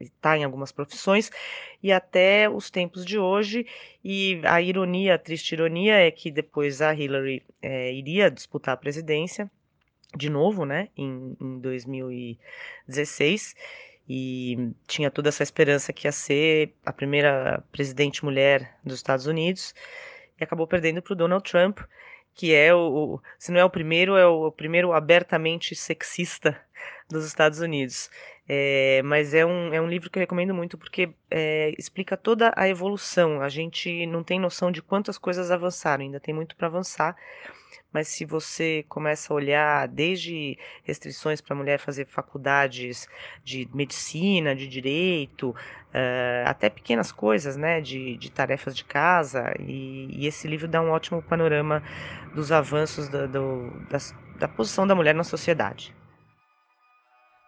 está 0.00 0.36
em 0.36 0.44
algumas 0.44 0.72
profissões, 0.72 1.30
e 1.82 1.90
até 1.92 2.48
os 2.48 2.70
tempos 2.70 3.04
de 3.04 3.18
hoje. 3.18 3.66
E 4.04 4.40
a 4.44 4.60
ironia, 4.60 5.14
a 5.14 5.18
triste 5.18 5.52
ironia, 5.52 5.94
é 5.94 6.10
que 6.10 6.30
depois 6.30 6.82
a 6.82 6.94
Hillary 6.94 7.42
é, 7.60 7.92
iria 7.92 8.30
disputar 8.30 8.74
a 8.74 8.76
presidência 8.76 9.50
de 10.16 10.28
novo, 10.28 10.64
né, 10.64 10.88
em, 10.96 11.36
em 11.40 11.58
2016, 11.58 13.56
e 14.08 14.72
tinha 14.86 15.10
toda 15.10 15.28
essa 15.30 15.42
esperança 15.42 15.92
que 15.92 16.06
ia 16.06 16.12
ser 16.12 16.74
a 16.84 16.92
primeira 16.92 17.64
presidente 17.72 18.24
mulher 18.24 18.76
dos 18.84 18.96
Estados 18.96 19.26
Unidos, 19.26 19.74
e 20.38 20.44
acabou 20.44 20.66
perdendo 20.66 21.00
para 21.00 21.12
o 21.12 21.16
Donald 21.16 21.48
Trump, 21.50 21.80
que 22.34 22.54
é 22.54 22.74
o, 22.74 23.20
se 23.38 23.52
não 23.52 23.60
é 23.60 23.64
o 23.64 23.70
primeiro, 23.70 24.16
é 24.16 24.26
o, 24.26 24.50
primeiro 24.50 24.92
abertamente 24.92 25.74
sexista 25.74 26.60
dos 27.08 27.24
Estados 27.24 27.60
Unidos. 27.60 28.10
É, 28.48 29.00
mas 29.04 29.34
é 29.34 29.46
um, 29.46 29.72
é 29.72 29.80
um 29.80 29.88
livro 29.88 30.10
que 30.10 30.18
eu 30.18 30.20
recomendo 30.20 30.52
muito 30.52 30.76
porque 30.76 31.14
é, 31.30 31.72
explica 31.78 32.16
toda 32.16 32.52
a 32.56 32.68
evolução. 32.68 33.40
A 33.40 33.48
gente 33.48 34.06
não 34.06 34.22
tem 34.24 34.40
noção 34.40 34.72
de 34.72 34.82
quantas 34.82 35.16
coisas 35.16 35.50
avançaram, 35.50 36.04
ainda 36.04 36.20
tem 36.20 36.34
muito 36.34 36.56
para 36.56 36.66
avançar. 36.66 37.16
Mas 37.92 38.08
se 38.08 38.24
você 38.24 38.84
começa 38.88 39.32
a 39.32 39.36
olhar 39.36 39.88
desde 39.88 40.58
restrições 40.82 41.40
para 41.40 41.54
a 41.54 41.56
mulher 41.56 41.78
fazer 41.78 42.06
faculdades 42.06 43.06
de 43.44 43.68
medicina, 43.72 44.54
de 44.54 44.66
direito, 44.66 45.50
uh, 45.50 46.46
até 46.46 46.70
pequenas 46.70 47.12
coisas, 47.12 47.56
né, 47.56 47.80
de, 47.80 48.16
de 48.16 48.30
tarefas 48.30 48.74
de 48.74 48.84
casa, 48.84 49.54
e, 49.60 50.08
e, 50.10 50.26
esse 50.26 50.48
livro 50.48 50.66
dá 50.66 50.80
um 50.80 50.90
ótimo 50.90 51.22
panorama 51.22 51.82
dos 52.34 52.50
avanços 52.50 53.08
da, 53.08 53.26
do, 53.26 53.70
das, 53.90 54.14
da 54.36 54.48
posição 54.48 54.86
da 54.86 54.94
mulher 54.94 55.14
na 55.14 55.24
sociedade. 55.24 55.94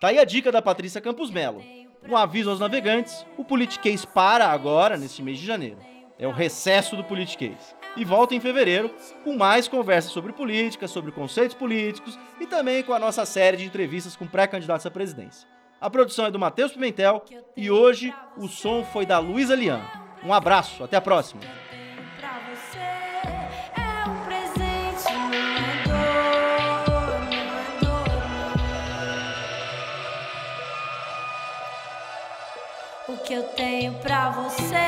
Tá 0.01 0.09
aí 0.09 0.19
a 0.19 0.25
dica 0.25 0.53
da 0.53 0.61
Patrícia 0.61 1.01
Campos 1.01 1.31
Melo. 1.31 1.63
Um 2.07 2.17
aviso 2.17 2.51
aos 2.51 2.61
navegantes: 2.61 3.25
o 3.39 3.45
Politiquês 3.45 4.05
para 4.05 4.49
agora, 4.49 4.97
neste 4.99 5.23
mês 5.23 5.39
de 5.39 5.47
janeiro. 5.47 5.79
É 6.19 6.29
o 6.29 6.33
recesso 6.33 6.95
do 6.97 7.03
Politiquês. 7.03 7.75
E 7.97 8.05
volta 8.05 8.35
em 8.35 8.41
fevereiro 8.41 8.91
com 9.23 9.37
mais 9.37 9.69
conversas 9.69 10.13
sobre 10.13 10.33
política, 10.33 10.89
sobre 10.89 11.13
conceitos 11.13 11.57
políticos 11.57 12.19
e 12.41 12.47
também 12.47 12.83
com 12.83 12.93
a 12.93 12.99
nossa 12.99 13.25
série 13.25 13.57
de 13.57 13.65
entrevistas 13.65 14.17
com 14.17 14.27
pré-candidatos 14.27 14.87
à 14.87 14.91
presidência. 14.91 15.49
A 15.81 15.89
produção 15.89 16.27
é 16.27 16.31
do 16.31 16.39
Matheus 16.39 16.73
Pimentel 16.73 17.25
e 17.57 17.71
hoje 17.71 18.13
o 18.37 18.49
som 18.49 18.85
foi 18.85 19.07
da 19.07 19.19
Luísa 19.19 19.55
Lian. 19.55 19.83
Um 20.25 20.33
abraço, 20.33 20.83
até 20.83 20.97
a 20.97 21.01
próxima! 21.01 21.43
que 33.25 33.33
eu 33.33 33.43
tenho 33.55 33.95
pra 33.95 34.31
você. 34.31 34.84